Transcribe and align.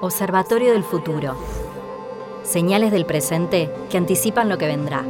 Observatorio 0.00 0.74
del 0.74 0.84
futuro. 0.84 1.36
Señales 2.44 2.92
del 2.92 3.04
presente 3.04 3.68
que 3.90 3.98
anticipan 3.98 4.48
lo 4.48 4.56
que 4.56 4.68
vendrá. 4.68 5.04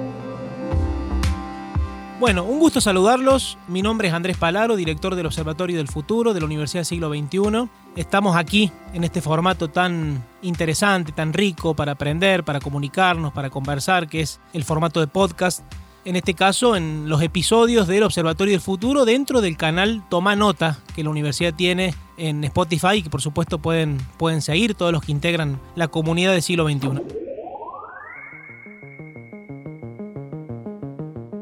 Bueno, 2.18 2.42
un 2.44 2.58
gusto 2.58 2.80
saludarlos. 2.80 3.58
Mi 3.68 3.82
nombre 3.82 4.08
es 4.08 4.14
Andrés 4.14 4.38
Palaro, 4.38 4.76
director 4.76 5.14
del 5.14 5.26
Observatorio 5.26 5.76
del 5.76 5.88
Futuro 5.88 6.32
de 6.32 6.40
la 6.40 6.46
Universidad 6.46 6.80
del 6.80 6.86
Siglo 6.86 7.10
XXI. 7.10 7.68
Estamos 7.96 8.34
aquí 8.34 8.72
en 8.94 9.04
este 9.04 9.20
formato 9.20 9.68
tan 9.68 10.24
interesante, 10.40 11.12
tan 11.12 11.34
rico 11.34 11.74
para 11.74 11.92
aprender, 11.92 12.42
para 12.42 12.58
comunicarnos, 12.58 13.34
para 13.34 13.50
conversar, 13.50 14.08
que 14.08 14.22
es 14.22 14.40
el 14.54 14.64
formato 14.64 15.00
de 15.00 15.06
podcast. 15.06 15.62
En 16.08 16.16
este 16.16 16.32
caso, 16.32 16.74
en 16.74 17.06
los 17.10 17.20
episodios 17.20 17.86
del 17.86 18.02
Observatorio 18.02 18.52
del 18.52 18.62
Futuro 18.62 19.04
dentro 19.04 19.42
del 19.42 19.58
canal 19.58 20.02
Toma 20.08 20.36
Nota 20.36 20.78
que 20.96 21.04
la 21.04 21.10
universidad 21.10 21.52
tiene 21.52 21.94
en 22.16 22.42
Spotify 22.44 22.94
y 22.94 23.02
que 23.02 23.10
por 23.10 23.20
supuesto 23.20 23.58
pueden, 23.58 23.98
pueden 24.16 24.40
seguir 24.40 24.74
todos 24.74 24.90
los 24.90 25.02
que 25.02 25.12
integran 25.12 25.60
la 25.74 25.88
comunidad 25.88 26.32
del 26.32 26.40
siglo 26.40 26.66
XXI. 26.66 27.02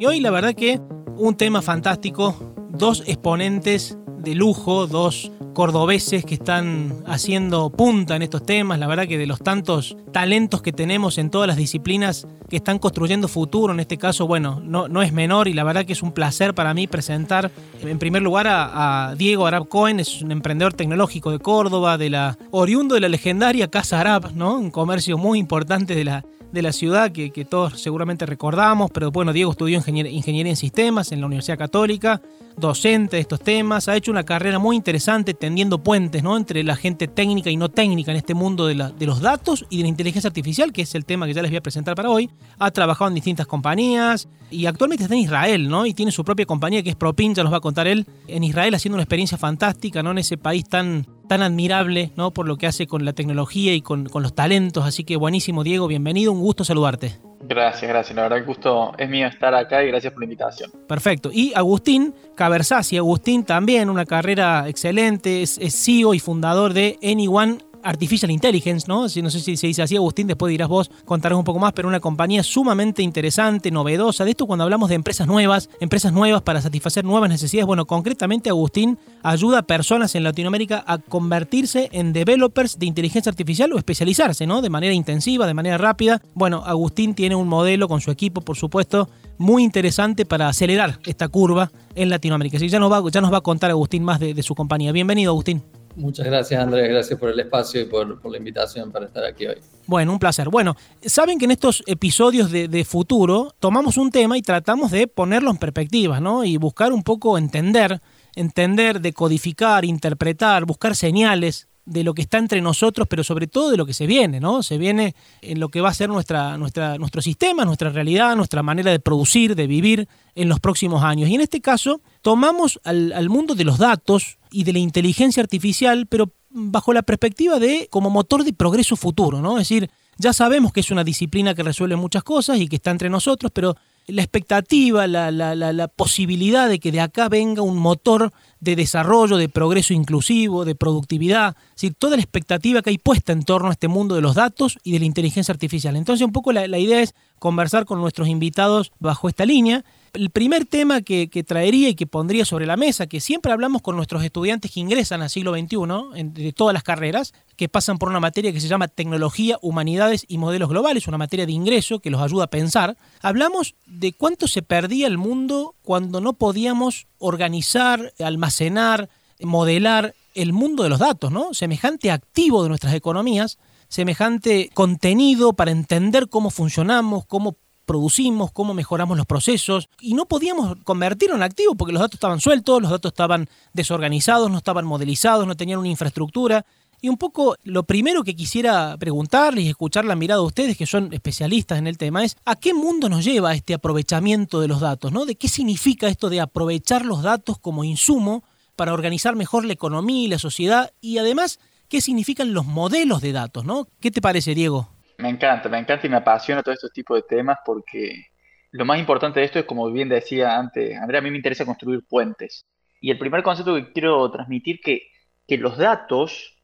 Y 0.01 0.07
hoy 0.07 0.19
la 0.19 0.33
verdad 0.33 0.53
que 0.57 0.81
un 1.15 1.37
tema 1.37 1.63
fantástico, 1.63 2.35
dos 2.69 3.05
exponentes 3.07 3.97
de 4.27 4.35
lujo, 4.35 4.89
dos 4.89 5.31
cordobeses 5.55 6.25
que 6.25 6.35
están 6.35 7.05
haciendo 7.07 7.71
punta 7.71 8.17
en 8.17 8.23
estos 8.23 8.45
temas, 8.45 8.81
la 8.81 8.89
verdad 8.89 9.07
que 9.07 9.19
de 9.19 9.27
los 9.27 9.39
tantos 9.39 9.97
talentos 10.13 10.63
que 10.63 10.73
tenemos 10.73 11.19
en 11.19 11.31
todas 11.31 11.47
las 11.47 11.57
disciplinas 11.57 12.27
que 12.51 12.57
están 12.57 12.81
construyendo 12.81 13.29
futuro, 13.29 13.73
en 13.73 13.79
este 13.79 13.99
caso, 13.99 14.27
bueno, 14.27 14.61
no, 14.65 14.89
no 14.89 15.01
es 15.01 15.13
menor 15.13 15.47
y 15.47 15.53
la 15.53 15.63
verdad 15.63 15.85
que 15.85 15.93
es 15.93 16.03
un 16.03 16.11
placer 16.11 16.57
para 16.57 16.75
mí 16.75 16.89
presentar 16.89 17.53
en 17.81 18.01
primer 18.01 18.23
lugar 18.23 18.49
a, 18.49 19.15
Diego 19.17 19.47
Arab 19.47 19.69
Cohen, 19.69 20.01
es 20.01 20.23
un 20.23 20.33
emprendedor 20.33 20.73
tecnológico 20.73 21.31
de 21.31 21.39
Córdoba, 21.39 21.97
de 21.97 22.11
la 22.11 22.37
oriundo 22.51 22.97
de 22.97 23.03
la 23.03 23.09
legendaria 23.09 23.69
Casa 23.69 24.01
Arab, 24.01 24.33
¿no? 24.35 24.57
un 24.57 24.73
comercio 24.73 25.19
muy 25.19 25.39
importante 25.39 25.95
de 25.95 26.03
la, 26.03 26.25
de 26.51 26.63
la 26.63 26.73
ciudad 26.73 27.13
que, 27.13 27.31
todos 27.49 27.81
seguramente 27.81 28.27
recordamos, 28.27 28.91
pero 28.91 29.13
bueno, 29.13 29.33
Diego 29.33 29.53
estudió 29.53 29.77
ingeniería 29.77 30.51
en 30.51 30.57
sistemas 30.57 31.13
en 31.13 31.21
la 31.21 31.27
Universidad 31.27 31.59
Católica, 31.59 32.21
docente 32.57 33.17
de 33.17 33.21
estos 33.21 33.41
temas, 33.41 33.89
ha 33.89 33.97
hecho 33.97 34.11
una 34.11 34.25
carrera 34.25 34.59
muy 34.59 34.77
interesante 34.77 35.35
tendiendo 35.35 35.83
puentes 35.83 36.23
¿no? 36.23 36.37
entre 36.37 36.65
la 36.65 36.77
gente 36.77 37.09
técnica 37.09 37.51
y 37.51 37.57
no 37.57 37.69
técnica 37.69 38.11
en 38.11 38.17
este 38.17 38.35
mundo 38.35 38.67
de, 38.67 38.75
los 38.75 39.21
datos 39.21 39.67
y 39.69 39.79
de 39.79 39.83
la 39.83 39.89
inteligencia 39.89 40.29
artificial, 40.29 40.73
que 40.73 40.83
es 40.83 40.95
el 40.95 41.05
tema 41.05 41.27
que 41.27 41.35
ya 41.35 41.43
les 41.43 41.51
voy 41.51 41.59
a 41.59 41.63
presentar 41.63 41.95
para 41.95 42.11
hoy. 42.11 42.31
Ha 42.59 42.71
trabajado 42.71 43.09
en 43.09 43.15
distintas 43.15 43.47
compañías 43.47 44.29
y 44.51 44.67
actualmente 44.67 45.05
está 45.05 45.15
en 45.15 45.23
Israel, 45.23 45.69
¿no? 45.69 45.87
Y 45.87 45.95
tiene 45.95 46.13
su 46.13 46.25
propia 46.25 46.47
compañía 46.47 46.83
que 46.83 46.91
es 46.91 46.97
Propin, 46.97 47.35
ya 47.35 47.43
nos 47.43 47.53
va 47.53 47.59
a 47.59 47.61
contar 47.61 47.87
él, 47.87 48.07
en 48.29 48.45
Israel 48.45 48.75
haciendo 48.75 48.97
una 48.97 49.03
experiencia 49.03 49.39
fantástica, 49.39 50.03
¿no? 50.03 50.13
En 50.13 50.19
ese 50.19 50.39
país 50.39 50.65
tan, 50.69 51.07
tan 51.29 51.43
admirable, 51.43 52.13
¿no? 52.17 52.31
Por 52.31 52.47
lo 52.47 52.57
que 52.57 52.67
hace 52.67 52.87
con 52.87 53.05
la 53.05 53.13
tecnología 53.13 53.75
y 53.75 53.83
con, 53.83 54.07
con 54.07 54.23
los 54.23 54.35
talentos. 54.35 54.85
Así 54.85 55.05
que 55.05 55.17
buenísimo, 55.17 55.65
Diego, 55.65 55.87
bienvenido, 55.89 56.33
un 56.33 56.41
gusto 56.41 56.65
saludarte. 56.65 57.19
Gracias, 57.49 57.89
gracias. 57.89 58.17
La 58.17 58.23
verdad, 58.23 58.39
el 58.39 58.45
gusto 58.45 58.93
es 58.99 59.09
mío 59.09 59.27
estar 59.27 59.55
acá 59.55 59.83
y 59.85 59.89
gracias 59.89 60.13
por 60.13 60.21
la 60.21 60.25
invitación. 60.25 60.71
Perfecto. 60.89 61.31
Y 61.33 61.53
Agustín 61.55 62.15
Cabersasi. 62.35 62.97
Agustín 62.97 63.45
también, 63.45 63.89
una 63.89 64.05
carrera 64.05 64.69
excelente, 64.69 65.43
es, 65.43 65.59
es 65.59 65.75
CEO 65.85 66.15
y 66.15 66.19
fundador 66.19 66.73
de 66.73 66.99
Anyone 67.03 67.59
Artificial 67.87 68.31
Intelligence, 68.31 68.87
¿no? 68.89 69.03
No 69.03 69.09
sé 69.09 69.41
si 69.41 69.57
se 69.57 69.69
dice 69.69 69.83
así, 69.83 69.97
Agustín, 69.97 70.27
después 70.27 70.51
dirás 70.51 70.69
vos, 70.69 70.91
contarás 71.05 71.39
un 71.39 71.45
poco 71.45 71.61
más, 71.61 71.73
pero 71.73 71.87
una 71.87 72.01
compañía 72.01 72.43
sumamente 72.43 73.03
interesante, 73.03 73.71
novedosa. 73.71 74.25
De 74.25 74.33
esto 74.33 74.47
cuando 74.47 74.65
hablamos 74.65 74.89
de 74.89 74.97
empresas 74.97 75.27
nuevas, 75.27 75.71
empresas 75.81 76.13
nuevas 76.13 76.43
para 76.43 76.61
satisfacer 76.61 77.05
nuevas 77.05 77.31
necesidades. 77.31 77.67
Bueno, 77.67 77.87
concretamente 77.87 78.51
Agustín 78.51 78.99
ayuda 79.23 79.61
a 79.61 79.63
personas 79.63 80.15
en 80.17 80.25
Latinoamérica 80.25 80.83
a 80.87 80.99
convertirse 80.99 81.89
en 81.93 82.13
developers 82.13 82.79
de 82.79 82.87
inteligencia 82.87 83.31
artificial 83.31 83.73
o 83.73 83.79
especializarse, 83.79 84.47
¿no? 84.47 84.63
De 84.63 84.71
manera 84.71 84.93
intensiva, 84.93 85.47
de 85.47 85.55
manera 85.55 85.79
rápida. 85.79 86.21
Bueno, 86.35 86.63
Agustín 86.67 87.15
tiene 87.15 87.37
un 87.37 87.47
modelo 87.47 87.87
con 87.87 88.01
su 88.01 88.11
equipo, 88.11 88.41
por 88.41 88.57
supuesto, 88.57 89.09
muy 89.39 89.63
interesante 89.63 90.27
para 90.27 90.49
acelerar 90.49 90.99
esta 91.07 91.29
curva 91.29 91.71
en 91.95 92.11
Latinoamérica. 92.11 92.57
Así 92.57 92.69
ya 92.69 92.81
nos 92.81 92.91
va, 92.91 93.09
ya 93.11 93.21
nos 93.21 93.33
va 93.33 93.39
a 93.39 93.43
contar 93.43 93.71
Agustín 93.71 94.03
más 94.03 94.19
de 94.19 94.43
su 94.43 94.55
compañía. 94.55 94.91
Bienvenido, 94.93 95.31
Agustín. 95.31 95.63
Muchas 95.97 96.27
gracias, 96.27 96.63
Andrés. 96.63 96.91
Gracias 96.91 97.19
por 97.19 97.31
el 97.31 97.41
espacio 97.41 97.81
y 97.81 97.87
por, 97.87 98.31
la 98.31 98.37
invitación 98.37 98.93
para 98.93 99.07
estar 99.07 99.25
aquí 99.25 99.47
hoy. 99.47 99.57
Bueno, 99.87 100.13
un 100.13 100.19
placer. 100.19 100.51
Bueno, 100.51 100.77
saben 101.03 101.39
que 101.39 101.47
en 101.47 101.53
estos 101.53 101.83
episodios 101.87 102.51
de, 102.51 102.85
futuro 102.85 103.55
tomamos 103.59 103.97
un 103.97 104.11
tema 104.11 104.37
y 104.37 104.43
tratamos 104.43 104.91
de 104.91 105.07
ponerlo 105.07 105.51
en 105.51 105.57
perspectiva, 105.57 106.21
¿no? 106.21 106.45
Y 106.45 106.59
buscar 106.59 106.93
un 106.93 107.03
poco 107.03 107.39
entender, 107.39 108.01
entender, 108.35 109.01
decodificar, 109.01 109.87
interpretar, 109.87 110.67
buscar 110.67 110.95
señales 110.95 111.67
de 111.87 112.05
lo 112.05 112.15
que 112.15 112.23
está 112.23 112.39
entre 112.39 112.61
nosotros, 112.61 113.07
pero 113.09 113.25
sobre 113.25 113.47
todo 113.47 113.71
de 113.71 113.77
lo 113.77 113.87
que 113.87 113.95
se 113.95 114.07
viene, 114.07 114.39
¿no? 114.39 114.63
Se 114.63 114.77
viene 114.77 115.15
en 115.41 115.61
lo 115.61 115.69
que 115.69 115.81
va 115.81 115.89
a 115.89 115.95
ser 115.95 116.09
nuestra, 116.11 116.59
nuestra, 116.59 116.99
nuestro 116.99 117.23
sistema, 117.23 117.65
nuestra 117.65 117.91
realidad, 117.91 118.37
nuestra 118.37 118.63
manera 118.63 118.91
de 118.91 118.99
producir, 118.99 119.55
de 119.55 119.67
vivir 119.67 120.09
en 120.35 120.49
los 120.49 120.61
próximos 120.61 121.03
años. 121.05 121.31
Y 121.31 121.37
en 121.37 121.41
este 121.41 121.61
caso, 121.61 122.03
tomamos 122.23 122.81
al, 122.85 123.13
al 123.13 123.31
mundo 123.31 123.55
de 123.55 123.65
los 123.65 123.79
datos 123.79 124.39
y 124.57 124.65
de 124.65 124.73
la 124.73 124.79
inteligencia 124.79 125.43
artificial, 125.43 126.07
pero 126.07 126.33
bajo 126.49 126.95
la 126.95 127.03
perspectiva 127.03 127.59
de 127.59 127.89
como 127.91 128.09
motor 128.09 128.43
de 128.43 128.55
progreso 128.55 128.97
futuro, 128.97 129.43
¿no? 129.43 129.59
Es 129.59 129.69
decir, 129.69 129.91
ya 130.17 130.33
sabemos 130.33 130.73
que 130.73 130.81
es 130.81 130.91
una 130.91 131.05
disciplina 131.05 131.55
que 131.55 131.63
resuelve 131.63 131.97
muchas 131.97 132.23
cosas 132.23 132.59
y 132.59 132.67
que 132.67 132.77
está 132.77 132.91
entre 132.91 133.11
nosotros, 133.11 133.53
pero 133.55 133.77
la 134.07 134.23
expectativa, 134.23 135.07
la, 135.07 135.31
la, 135.31 135.89
posibilidad 135.89 136.71
de 136.71 136.79
que 136.79 136.91
de 136.91 137.01
acá 137.01 137.29
venga 137.29 137.61
un 137.61 137.77
motor 137.77 138.33
de 138.61 138.77
desarrollo, 138.77 139.37
de 139.37 139.49
progreso 139.49 139.93
inclusivo, 139.93 140.65
de 140.65 140.75
productividad, 140.75 141.55
es 141.71 141.83
decir, 141.83 141.95
toda 141.99 142.17
la 142.17 142.23
expectativa 142.23 142.81
que 142.81 142.91
hay 142.91 142.99
puesta 142.99 143.33
en 143.33 143.43
torno 143.43 143.69
a 143.69 143.73
este 143.73 143.89
mundo 143.89 144.15
de 144.15 144.23
los 144.23 144.35
datos 144.35 144.79
y 144.85 144.93
de 144.93 145.01
la 145.01 145.05
inteligencia 145.05 145.53
artificial. 145.53 145.97
Entonces, 145.97 146.25
un 146.25 146.33
poco 146.33 146.53
la, 146.53 146.79
idea 146.79 147.03
es 147.03 147.15
conversar 147.39 147.85
con 147.85 148.01
nuestros 148.01 148.29
invitados 148.29 148.93
bajo 149.01 149.29
esta 149.29 149.45
línea 149.45 149.85
el 150.17 150.31
primer 150.31 150.65
tema 150.65 151.03
que, 151.03 151.29
traería 151.47 151.91
y 151.91 151.95
que 151.95 152.07
pondría 152.07 152.45
sobre 152.45 152.67
la 152.67 152.77
mesa, 152.77 153.07
que 153.07 153.21
siempre 153.21 153.53
hablamos 153.53 153.83
con 153.83 153.97
nuestros 153.97 154.25
estudiantes 154.25 154.73
que 154.73 154.81
ingresan 154.81 155.23
al 155.23 155.31
siglo 155.31 155.53
XXI, 155.53 156.25
de 156.25 156.53
todas 156.53 156.75
las 156.75 156.83
carreras, 156.83 157.35
que 157.57 157.69
pasan 157.69 157.99
por 157.99 158.09
una 158.09 158.21
materia 158.21 158.53
que 158.53 158.61
se 158.61 158.69
llama 158.69 158.89
Tecnología, 158.89 159.59
Humanidades 159.63 160.25
y 160.29 160.39
Modelos 160.39 160.69
Globales, 160.71 161.07
una 161.07 161.19
materia 161.19 161.47
de 161.47 161.53
ingreso 161.53 162.01
que 162.01 162.11
los 162.11 162.21
ayuda 162.21 162.45
a 162.45 162.51
pensar, 162.51 162.97
hablamos 163.21 163.75
de 163.87 164.13
cuánto 164.13 164.49
se 164.49 164.63
perdía 164.63 165.07
el 165.07 165.19
mundo 165.19 165.75
cuando 165.83 166.21
no 166.21 166.33
podíamos 166.33 167.07
organizar, 167.19 168.13
almacenar, 168.19 169.09
modelar 169.41 170.15
el 170.35 170.53
mundo 170.53 170.83
de 170.83 170.89
los 170.89 170.99
datos, 170.99 171.31
¿no? 171.31 171.55
Semejante 171.55 172.11
activo 172.11 172.63
de 172.63 172.69
nuestras 172.69 172.95
economías, 172.95 173.59
semejante 173.89 174.71
contenido 174.75 175.53
para 175.53 175.71
entender 175.71 176.29
cómo 176.29 176.51
funcionamos, 176.51 177.27
cómo 177.27 177.57
producimos, 177.87 178.53
cómo 178.53 178.75
mejoramos 178.75 179.17
los 179.17 179.27
procesos, 179.27 179.89
y 180.01 180.15
no 180.15 180.27
podíamos 180.27 180.77
convertirlo 180.85 181.37
en 181.37 181.43
activo 181.43 181.75
porque 181.77 181.93
los 181.93 182.03
datos 182.03 182.17
estaban 182.17 182.41
sueltos, 182.41 182.83
los 182.83 182.91
datos 182.91 183.13
estaban 183.13 183.49
desorganizados, 183.73 184.51
no 184.51 184.59
estaban 184.59 184.85
modelizados, 184.85 185.47
no 185.47 185.57
tenían 185.57 185.79
una 185.79 185.89
infraestructura. 185.89 186.67
Y 187.01 187.09
un 187.09 187.19
poco 187.19 187.57
lo 187.63 187.85
primero 187.85 188.25
que 188.25 188.35
quisiera 188.35 188.97
preguntarles 188.99 189.65
y 189.65 189.69
escuchar 189.69 190.05
la 190.05 190.17
mirada 190.17 190.41
de 190.41 190.47
ustedes, 190.47 190.77
que 190.77 190.87
son 190.87 191.13
especialistas 191.13 191.79
en 191.79 191.87
el 191.87 191.99
tema, 191.99 192.25
es 192.25 192.37
¿a 192.45 192.57
qué 192.57 192.75
mundo 192.75 193.09
nos 193.09 193.25
lleva 193.25 193.55
este 193.55 193.75
aprovechamiento 193.75 194.61
de 194.61 194.69
los 194.69 194.81
datos? 194.81 195.13
¿no? 195.13 195.25
¿De 195.25 195.37
qué 195.37 195.49
significa 195.49 196.09
esto 196.09 196.29
de 196.29 196.41
aprovechar 196.41 197.05
los 197.05 197.23
datos 197.23 197.59
como 197.59 197.85
insumo 197.85 198.45
para 198.75 198.93
organizar 198.93 199.37
mejor 199.37 199.65
la 199.65 199.75
economía 199.75 200.25
y 200.25 200.29
la 200.29 200.39
sociedad? 200.39 200.93
Y 201.01 201.19
además, 201.19 201.61
¿qué 201.89 202.01
significan 202.01 202.55
los 202.55 202.67
modelos 202.67 203.21
de 203.21 203.33
datos? 203.33 203.65
¿no? 203.65 203.87
¿Qué 204.01 204.11
te 204.11 204.23
parece, 204.23 204.55
Diego? 204.55 204.96
Me 205.19 205.29
encanta, 205.29 205.69
me 205.69 205.79
encanta 205.79 206.07
y 206.07 206.11
me 206.11 206.17
apasiona 206.17 206.63
todo 206.63 206.75
este 206.75 206.89
tipo 206.91 207.15
de 207.15 207.23
temas 207.23 207.59
porque 207.65 208.27
lo 208.71 208.85
más 208.85 208.99
importante 208.99 209.41
de 209.41 209.47
esto 209.47 209.59
es, 209.59 209.65
como 209.65 209.91
bien 209.91 210.09
decía 210.09 210.57
antes, 210.59 210.97
Andrea, 210.97 211.21
a 211.21 211.23
mí 211.23 211.31
me 211.31 211.39
interesa 211.39 211.65
construir 211.65 212.05
puentes. 212.07 212.67
Y 213.01 213.11
el 213.11 213.19
primer 213.19 213.43
concepto 213.43 213.75
que 213.75 213.93
quiero 213.93 214.31
transmitir 214.31 214.81
que, 214.81 215.09
que 215.47 215.59
los 215.59 215.79
datos 215.79 216.57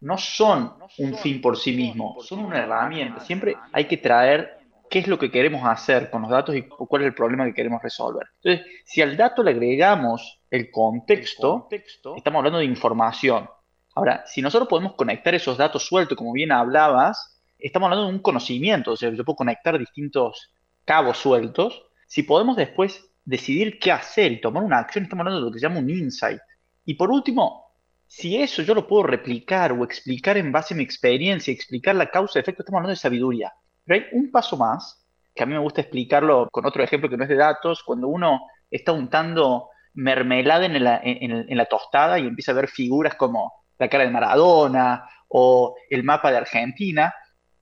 no 0.00 0.18
son 0.18 0.74
un 0.98 1.14
fin 1.14 1.40
por 1.40 1.56
sí 1.56 1.72
mismos, 1.72 2.26
son 2.26 2.40
una 2.40 2.58
herramienta. 2.58 3.20
Siempre 3.20 3.56
hay 3.72 3.84
que 3.86 3.96
traer 3.96 4.58
qué 4.90 4.98
es 4.98 5.08
lo 5.08 5.18
que 5.18 5.30
queremos 5.30 5.64
hacer 5.64 6.10
con 6.10 6.22
los 6.22 6.30
datos 6.30 6.54
y 6.54 6.62
cuál 6.62 7.02
es 7.02 7.08
el 7.08 7.14
problema 7.14 7.44
que 7.46 7.54
queremos 7.54 7.82
resolver. 7.82 8.26
Entonces, 8.42 8.66
si 8.84 9.00
al 9.00 9.16
dato 9.16 9.42
le 9.42 9.52
agregamos 9.52 10.40
el 10.50 10.70
contexto, 10.70 11.68
estamos 12.16 12.38
hablando 12.38 12.58
de 12.58 12.66
información. 12.66 13.48
Ahora, 13.94 14.24
si 14.26 14.42
nosotros 14.42 14.68
podemos 14.68 14.94
conectar 14.94 15.34
esos 15.34 15.56
datos 15.56 15.86
sueltos, 15.86 16.18
como 16.18 16.32
bien 16.32 16.52
hablabas, 16.52 17.31
estamos 17.62 17.86
hablando 17.86 18.08
de 18.08 18.14
un 18.14 18.22
conocimiento, 18.22 18.92
o 18.92 18.96
sea, 18.96 19.10
yo 19.10 19.24
puedo 19.24 19.36
conectar 19.36 19.78
distintos 19.78 20.52
cabos 20.84 21.18
sueltos. 21.18 21.82
Si 22.06 22.24
podemos 22.24 22.56
después 22.56 23.08
decidir 23.24 23.78
qué 23.78 23.92
hacer 23.92 24.32
y 24.32 24.40
tomar 24.40 24.64
una 24.64 24.78
acción, 24.78 25.04
estamos 25.04 25.22
hablando 25.22 25.40
de 25.40 25.46
lo 25.46 25.52
que 25.52 25.60
se 25.60 25.66
llama 25.66 25.80
un 25.80 25.90
insight. 25.90 26.40
Y 26.84 26.94
por 26.94 27.10
último, 27.10 27.72
si 28.06 28.36
eso 28.36 28.62
yo 28.62 28.74
lo 28.74 28.86
puedo 28.86 29.04
replicar 29.04 29.72
o 29.72 29.84
explicar 29.84 30.36
en 30.36 30.52
base 30.52 30.74
a 30.74 30.76
mi 30.76 30.82
experiencia, 30.82 31.52
explicar 31.52 31.94
la 31.94 32.10
causa-efecto, 32.10 32.62
estamos 32.62 32.78
hablando 32.78 32.90
de 32.90 32.96
sabiduría. 32.96 33.52
Pero 33.84 34.00
hay 34.00 34.18
un 34.18 34.30
paso 34.30 34.56
más, 34.56 35.06
que 35.34 35.42
a 35.42 35.46
mí 35.46 35.54
me 35.54 35.60
gusta 35.60 35.80
explicarlo 35.80 36.48
con 36.50 36.66
otro 36.66 36.82
ejemplo 36.82 37.08
que 37.08 37.16
no 37.16 37.22
es 37.22 37.30
de 37.30 37.36
datos, 37.36 37.82
cuando 37.84 38.08
uno 38.08 38.40
está 38.70 38.92
untando 38.92 39.70
mermelada 39.94 40.66
en 40.66 40.82
la, 40.82 41.00
en 41.02 41.56
la 41.56 41.66
tostada 41.66 42.18
y 42.18 42.26
empieza 42.26 42.52
a 42.52 42.56
ver 42.56 42.68
figuras 42.68 43.14
como 43.14 43.52
la 43.78 43.88
cara 43.88 44.04
de 44.04 44.10
Maradona 44.10 45.04
o 45.28 45.74
el 45.90 46.04
mapa 46.04 46.30
de 46.30 46.38
Argentina. 46.38 47.14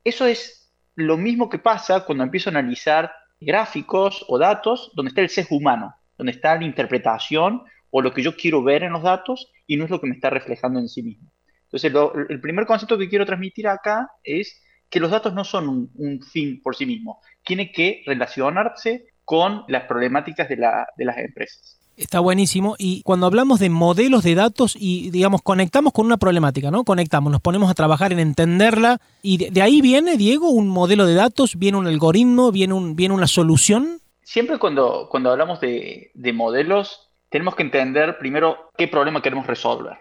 Eso 0.05 0.27
es 0.27 0.73
lo 0.95 1.17
mismo 1.17 1.49
que 1.49 1.59
pasa 1.59 2.05
cuando 2.05 2.25
empiezo 2.25 2.51
a 2.51 2.53
analizar 2.53 3.13
gráficos 3.41 4.25
o 4.29 4.39
datos 4.39 4.93
donde 4.95 5.11
está 5.11 5.21
el 5.23 5.29
sesgo 5.29 5.57
humano, 5.57 5.95
donde 6.17 6.33
está 6.33 6.57
la 6.57 6.65
interpretación 6.65 7.63
o 7.91 8.03
lo 8.03 8.13
que 8.13 8.23
yo 8.23 8.37
quiero 8.37 8.63
ver 8.63 8.83
en 8.83 8.93
los 8.93 9.03
datos 9.03 9.51
y 9.67 9.77
no 9.77 9.85
es 9.85 9.91
lo 9.91 10.01
que 10.01 10.07
me 10.07 10.15
está 10.15 10.31
reflejando 10.31 10.79
en 10.79 10.89
sí 10.89 11.03
mismo. 11.03 11.33
Entonces, 11.65 11.93
el 12.29 12.41
primer 12.41 12.67
concepto 12.67 12.99
que 12.99 13.09
quiero 13.09 13.27
transmitir 13.27 13.69
acá 13.69 14.11
es 14.25 14.61
que 14.89 15.01
los 15.01 15.11
datos 15.11 15.33
no 15.35 15.45
son 15.45 15.91
un, 15.95 16.21
fin 16.23 16.61
por 16.63 16.75
sí 16.75 16.85
mismo, 16.85 17.21
tiene 17.45 17.71
que 17.71 18.03
relacionarse 18.07 19.07
con 19.25 19.65
las 19.69 19.85
problemáticas 19.85 20.49
de, 20.49 20.57
de 20.57 21.05
las 21.05 21.19
empresas. 21.19 21.80
Está 22.01 22.21
buenísimo. 22.21 22.77
Y 22.79 23.03
cuando 23.03 23.27
hablamos 23.27 23.61
de 23.61 23.69
modelos 23.69 24.23
de 24.23 24.35
datos 24.35 24.75
y, 24.75 25.11
digamos, 25.11 25.43
conectamos 25.43 25.93
con 25.93 26.07
una 26.07 26.17
problemática, 26.17 26.71
¿no? 26.71 26.83
Conectamos, 26.83 27.31
nos 27.31 27.43
ponemos 27.43 27.71
a 27.71 27.75
trabajar 27.75 28.11
en 28.13 28.19
entenderla. 28.19 29.01
Y 29.21 29.51
de, 29.51 29.61
ahí 29.61 29.83
viene, 29.83 30.17
Diego, 30.17 30.49
un 30.49 30.69
modelo 30.69 31.05
de 31.05 31.15
datos, 31.15 31.57
viene 31.57 31.77
un 31.77 31.87
algoritmo, 31.87 32.53
viene, 32.53 32.73
un, 32.73 32.97
viene 32.97 33.15
una 33.15 33.27
solución. 33.27 34.01
Siempre 34.23 34.59
cuando, 34.59 35.09
cuando 35.11 35.31
hablamos 35.31 35.61
de 35.61 36.33
modelos, 36.35 37.11
tenemos 37.29 37.55
que 37.55 37.65
entender 37.65 38.17
primero 38.19 38.71
qué 38.79 38.89
problema 38.89 39.21
queremos 39.21 39.47
resolver. 39.47 39.99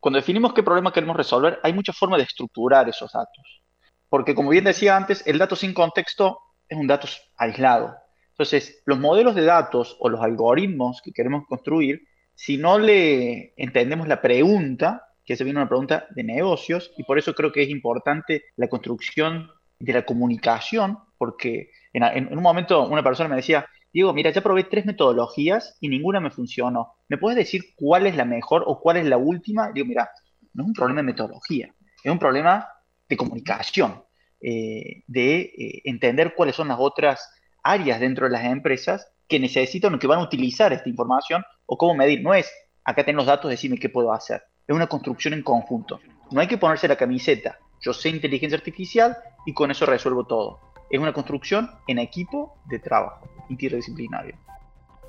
Cuando 0.00 0.18
definimos 0.18 0.54
qué 0.54 0.62
problema 0.62 0.90
queremos 0.90 1.16
resolver, 1.16 1.60
hay 1.62 1.74
muchas 1.74 1.96
formas 1.98 2.18
de 2.18 2.24
estructurar 2.24 2.88
esos 2.88 3.12
datos. 3.12 3.60
Porque 4.08 4.34
como 4.34 4.48
bien 4.48 4.64
decía 4.64 4.96
antes, 4.96 5.22
el 5.26 5.36
dato 5.36 5.54
sin 5.54 5.74
contexto 5.74 6.38
es 6.66 6.78
un 6.78 6.86
dato 6.86 7.08
aislado. 7.36 7.94
Entonces, 8.32 8.82
los 8.86 8.98
modelos 8.98 9.34
de 9.34 9.44
datos 9.44 9.96
o 10.00 10.08
los 10.08 10.20
algoritmos 10.20 11.00
que 11.02 11.12
queremos 11.12 11.46
construir, 11.46 12.02
si 12.34 12.56
no 12.56 12.78
le 12.78 13.52
entendemos 13.56 14.08
la 14.08 14.20
pregunta, 14.20 15.04
que 15.24 15.36
se 15.36 15.44
viene 15.44 15.60
una 15.60 15.68
pregunta 15.68 16.06
de 16.10 16.24
negocios, 16.24 16.92
y 16.96 17.04
por 17.04 17.18
eso 17.18 17.34
creo 17.34 17.52
que 17.52 17.62
es 17.62 17.68
importante 17.68 18.44
la 18.56 18.68
construcción 18.68 19.50
de 19.78 19.92
la 19.92 20.04
comunicación, 20.04 20.98
porque 21.18 21.70
en, 21.92 22.36
un 22.36 22.42
momento 22.42 22.88
una 22.88 23.02
persona 23.02 23.28
me 23.28 23.36
decía, 23.36 23.66
Diego, 23.92 24.14
mira, 24.14 24.30
ya 24.30 24.40
probé 24.40 24.64
tres 24.64 24.86
metodologías 24.86 25.76
y 25.80 25.88
ninguna 25.88 26.20
me 26.20 26.30
funcionó. 26.30 26.94
¿Me 27.08 27.18
puedes 27.18 27.36
decir 27.36 27.74
cuál 27.76 28.06
es 28.06 28.16
la 28.16 28.24
mejor 28.24 28.64
o 28.66 28.80
cuál 28.80 28.96
es 28.96 29.04
la 29.04 29.18
última? 29.18 29.70
Digo, 29.72 29.86
mira, 29.86 30.10
no 30.54 30.62
es 30.62 30.68
un 30.68 30.74
problema 30.74 31.00
de 31.00 31.06
metodología, 31.06 31.74
es 32.02 32.10
un 32.10 32.18
problema 32.18 32.66
de 33.08 33.16
comunicación, 33.16 34.02
eh, 34.40 35.02
de 35.06 35.40
eh, 35.40 35.82
entender 35.84 36.34
cuáles 36.34 36.56
son 36.56 36.68
las 36.68 36.78
otras 36.80 37.28
áreas 37.62 38.00
dentro 38.00 38.26
de 38.26 38.32
las 38.32 38.44
empresas 38.44 39.08
que 39.28 39.38
necesitan 39.38 39.94
o 39.94 39.98
que 39.98 40.06
van 40.06 40.18
a 40.18 40.24
utilizar 40.24 40.72
esta 40.72 40.88
información 40.88 41.44
o 41.66 41.76
cómo 41.76 41.94
medir. 41.94 42.22
No 42.22 42.34
es, 42.34 42.50
acá 42.84 43.04
tengo 43.04 43.18
los 43.18 43.26
datos, 43.26 43.50
decime 43.50 43.78
qué 43.78 43.88
puedo 43.88 44.12
hacer. 44.12 44.42
Es 44.66 44.74
una 44.74 44.86
construcción 44.86 45.34
en 45.34 45.42
conjunto. 45.42 46.00
No 46.30 46.40
hay 46.40 46.46
que 46.46 46.58
ponerse 46.58 46.88
la 46.88 46.96
camiseta. 46.96 47.58
Yo 47.80 47.92
sé 47.92 48.08
inteligencia 48.08 48.56
artificial 48.56 49.16
y 49.46 49.54
con 49.54 49.70
eso 49.70 49.86
resuelvo 49.86 50.24
todo. 50.24 50.60
Es 50.90 51.00
una 51.00 51.12
construcción 51.12 51.70
en 51.86 51.98
equipo 51.98 52.58
de 52.66 52.78
trabajo 52.78 53.28
interdisciplinario 53.48 54.36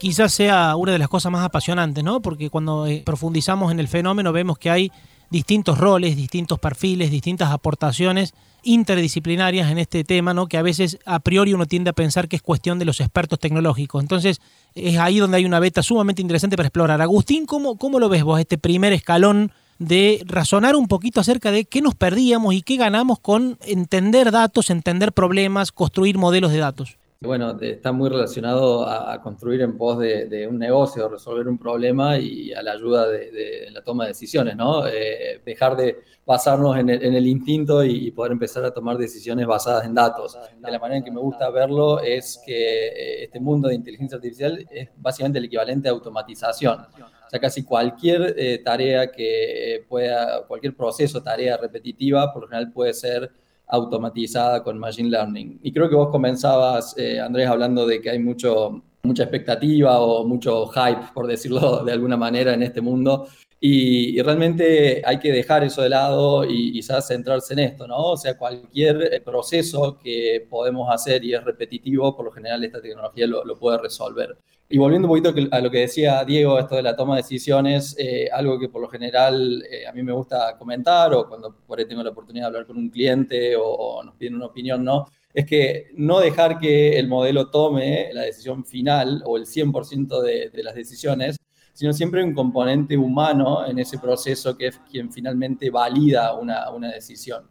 quizás 0.04 0.34
sea 0.34 0.76
una 0.76 0.92
de 0.92 0.98
las 0.98 1.08
cosas 1.08 1.32
más 1.32 1.46
apasionantes, 1.46 2.04
¿no? 2.04 2.22
Porque 2.22 2.50
cuando 2.50 2.88
eh, 2.88 3.04
profundizamos 3.06 3.72
en 3.72 3.80
el 3.80 3.88
fenómeno 3.88 4.34
vemos 4.34 4.58
que 4.58 4.70
hay 4.70 4.92
distintos 5.34 5.80
roles, 5.80 6.16
distintos 6.16 6.60
perfiles, 6.60 7.10
distintas 7.10 7.52
aportaciones 7.52 8.36
interdisciplinarias 8.62 9.72
en 9.72 9.80
este 9.80 10.04
tema, 10.04 10.32
¿no? 10.36 10.46
que 10.46 10.58
a 10.58 10.62
veces 10.62 11.00
a 11.06 11.20
priori 11.22 11.54
uno 11.54 11.66
tiende 11.66 11.90
a 11.90 11.94
pensar 11.94 12.28
que 12.28 12.36
es 12.36 12.44
cuestión 12.44 12.78
de 12.78 12.86
los 12.86 13.00
expertos 13.00 13.40
tecnológicos. 13.40 14.04
Entonces, 14.04 14.42
es 14.76 15.00
ahí 15.00 15.18
donde 15.18 15.38
hay 15.38 15.46
una 15.46 15.60
beta 15.60 15.82
sumamente 15.82 16.22
interesante 16.22 16.56
para 16.56 16.68
explorar. 16.68 17.02
Agustín, 17.02 17.48
¿cómo, 17.48 17.78
cómo 17.80 18.00
lo 18.00 18.10
ves 18.10 18.24
vos, 18.24 18.40
este 18.40 18.60
primer 18.60 18.94
escalón 18.94 19.52
de 19.80 20.24
razonar 20.28 20.76
un 20.76 20.88
poquito 20.88 21.20
acerca 21.20 21.52
de 21.52 21.66
qué 21.66 21.82
nos 21.82 21.96
perdíamos 21.96 22.54
y 22.54 22.62
qué 22.62 22.78
ganamos 22.78 23.20
con 23.20 23.58
entender 23.66 24.30
datos, 24.30 24.70
entender 24.70 25.14
problemas, 25.14 25.72
construir 25.72 26.20
modelos 26.20 26.52
de 26.52 26.60
datos? 26.60 26.98
Bueno, 27.24 27.58
está 27.62 27.92
muy 27.92 28.10
relacionado 28.10 28.88
a, 28.88 29.22
construir 29.22 29.62
en 29.62 29.78
pos 29.78 30.00
de, 30.00 30.48
un 30.50 30.60
negocio, 30.60 31.08
resolver 31.08 31.48
un 31.48 31.58
problema 31.58 32.18
y 32.18 32.52
a 32.54 32.62
la 32.62 32.74
ayuda 32.74 33.08
de, 33.08 33.70
la 33.72 33.82
toma 33.82 34.04
de 34.04 34.10
decisiones, 34.10 34.56
¿no? 34.56 34.86
Eh, 34.88 35.42
dejar 35.46 35.78
de 35.78 36.00
basarnos 36.26 36.78
en 36.78 36.90
el, 36.90 37.28
instinto 37.28 37.84
y, 37.84 38.12
poder 38.12 38.34
empezar 38.34 38.66
a 38.66 38.72
tomar 38.72 38.98
decisiones 38.98 39.48
basadas 39.48 39.86
en 39.86 39.94
datos. 39.94 40.38
De 40.60 40.72
la 40.72 40.80
manera 40.80 40.98
en 40.98 41.04
que 41.04 41.12
me 41.12 41.20
gusta 41.20 41.50
verlo 41.50 42.02
es 42.02 42.42
que 42.46 42.88
eh, 42.88 43.24
este 43.24 43.40
mundo 43.40 43.70
de 43.70 43.76
inteligencia 43.76 44.18
artificial 44.18 44.66
es 44.70 44.90
básicamente 44.98 45.40
el 45.40 45.46
equivalente 45.46 45.88
a 45.88 45.92
automatización. 45.92 46.80
O 46.82 47.30
sea, 47.30 47.40
casi 47.40 47.64
cualquier 47.64 48.36
eh, 48.38 48.60
tarea 48.64 49.12
que 49.12 49.86
pueda, 49.88 50.46
cualquier 50.46 50.76
proceso, 50.76 51.24
tarea 51.24 51.58
repetitiva, 51.58 52.32
por 52.34 52.44
lo 52.44 52.48
general 52.50 52.72
puede 52.72 52.94
ser 52.94 53.32
automatizada 53.74 54.64
con 54.64 54.78
Machine 54.78 55.10
Learning. 55.10 55.60
Y 55.64 55.74
creo 55.74 55.90
que 55.90 55.96
vos 55.96 56.10
comenzabas, 56.10 56.96
eh, 56.96 57.20
Andrés, 57.20 57.48
hablando 57.48 57.88
de 57.88 58.00
que 58.00 58.12
hay 58.12 58.20
mucho, 58.20 58.84
mucha 59.02 59.24
expectativa 59.24 60.00
o 60.00 60.26
mucho 60.26 60.68
hype, 60.68 61.12
por 61.12 61.26
decirlo 61.26 61.84
de 61.86 61.92
alguna 61.92 62.16
manera, 62.16 62.54
en 62.54 62.62
este 62.62 62.82
mundo. 62.82 63.28
Y, 63.66 64.22
realmente 64.22 65.02
hay 65.06 65.20
que 65.20 65.32
dejar 65.32 65.64
eso 65.64 65.82
de 65.82 65.88
lado 65.88 66.44
y 66.44 66.74
quizás 66.74 67.08
centrarse 67.08 67.54
en 67.54 67.60
esto, 67.60 67.88
¿no? 67.88 68.12
O 68.12 68.18
sea, 68.18 68.38
cualquier 68.38 69.24
proceso 69.24 69.98
que 69.98 70.46
podemos 70.50 70.94
hacer 70.94 71.24
y 71.24 71.34
es 71.34 71.42
repetitivo, 71.42 72.14
por 72.14 72.26
lo 72.26 72.32
general 72.32 72.62
esta 72.66 72.82
tecnología 72.82 73.26
lo, 73.26 73.46
lo 73.46 73.58
puede 73.58 73.78
resolver. 73.78 74.38
Y 74.68 74.78
volviendo 74.78 75.08
un 75.08 75.18
poquito 75.18 75.56
a 75.56 75.62
lo 75.62 75.72
que 75.72 75.80
decía 75.80 76.26
Diego, 76.26 76.60
esto 76.60 76.76
de 76.76 76.82
la 76.82 76.94
toma 76.98 77.16
de 77.16 77.22
decisiones, 77.22 77.96
eh, 77.98 78.28
algo 78.34 78.60
que 78.60 78.68
por 78.68 78.82
lo 78.82 78.90
general 78.90 79.64
eh, 79.72 79.88
a 79.88 79.94
mí 79.94 80.04
me 80.04 80.12
gusta 80.12 80.58
comentar 80.58 81.14
o 81.14 81.30
cuando 81.30 81.56
por 81.66 81.80
ahí 81.80 81.86
tengo 81.86 82.04
la 82.04 82.10
oportunidad 82.10 82.46
de 82.46 82.48
hablar 82.48 82.66
con 82.68 82.76
un 82.76 82.90
cliente 82.90 83.56
o, 83.56 84.04
nos 84.04 84.16
piden 84.16 84.36
una 84.36 84.48
opinión, 84.48 84.84
¿no? 84.84 85.08
Es 85.34 85.46
que 85.46 85.88
no 85.96 86.20
dejar 86.20 86.60
que 86.60 87.00
el 87.00 87.08
modelo 87.08 87.50
tome 87.50 88.10
la 88.14 88.24
decisión 88.24 88.66
final 88.66 89.24
o 89.26 89.38
el 89.38 89.46
100% 89.46 90.22
de, 90.22 90.50
de 90.50 90.64
las 90.64 90.76
decisiones, 90.76 91.38
sino 91.74 91.92
siempre 91.92 92.24
un 92.24 92.34
componente 92.34 92.96
humano 92.96 93.66
en 93.66 93.80
ese 93.80 93.98
proceso 93.98 94.56
que 94.56 94.68
es 94.68 94.80
quien 94.90 95.12
finalmente 95.12 95.70
valida 95.70 96.34
una, 96.34 96.70
una 96.70 96.92
decisión. 96.92 97.50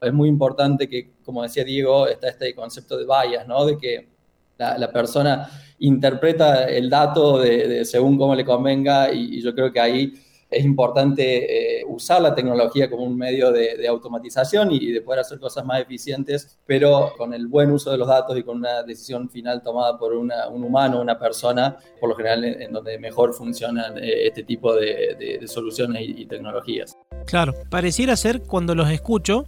Es 0.00 0.12
muy 0.12 0.28
importante 0.28 0.88
que, 0.88 1.14
como 1.24 1.42
decía 1.42 1.64
Diego, 1.64 2.06
está 2.06 2.28
este 2.28 2.54
concepto 2.54 2.96
de 2.96 3.04
bias, 3.04 3.46
¿no? 3.46 3.64
De 3.64 3.76
que 3.76 4.08
la, 4.58 4.90
persona 4.92 5.48
interpreta 5.78 6.64
el 6.68 6.88
dato 6.88 7.38
de, 7.38 7.84
según 7.84 8.16
cómo 8.16 8.34
le 8.34 8.44
convenga 8.44 9.12
y, 9.12 9.42
yo 9.42 9.54
creo 9.54 9.72
que 9.72 9.80
ahí 9.80 10.12
es 10.50 10.64
importante 10.64 11.80
eh, 11.80 11.84
usar 11.86 12.22
la 12.22 12.34
tecnología 12.34 12.88
como 12.88 13.04
un 13.04 13.16
medio 13.16 13.50
de, 13.50 13.86
automatización 13.88 14.70
y, 14.72 14.92
de 14.92 15.00
poder 15.00 15.20
hacer 15.20 15.38
cosas 15.38 15.64
más 15.64 15.80
eficientes, 15.80 16.58
pero 16.66 17.12
con 17.16 17.32
el 17.34 17.46
buen 17.46 17.70
uso 17.70 17.90
de 17.90 17.98
los 17.98 18.08
datos 18.08 18.36
y 18.36 18.42
con 18.42 18.58
una 18.58 18.82
decisión 18.82 19.28
final 19.28 19.62
tomada 19.62 19.98
por 19.98 20.12
un 20.12 20.30
humano, 20.50 21.00
una 21.00 21.18
persona, 21.18 21.76
por 22.00 22.08
lo 22.08 22.16
general 22.16 22.44
en, 22.44 22.72
donde 22.72 22.98
mejor 22.98 23.32
funcionan 23.32 23.98
eh, 23.98 24.26
este 24.26 24.42
tipo 24.42 24.74
de, 24.74 25.40
soluciones 25.46 26.02
y, 26.02 26.22
y 26.22 26.26
tecnologías. 26.26 26.96
Claro, 27.26 27.54
pareciera 27.70 28.16
ser 28.16 28.42
cuando 28.42 28.74
los 28.74 28.90
escucho 28.90 29.46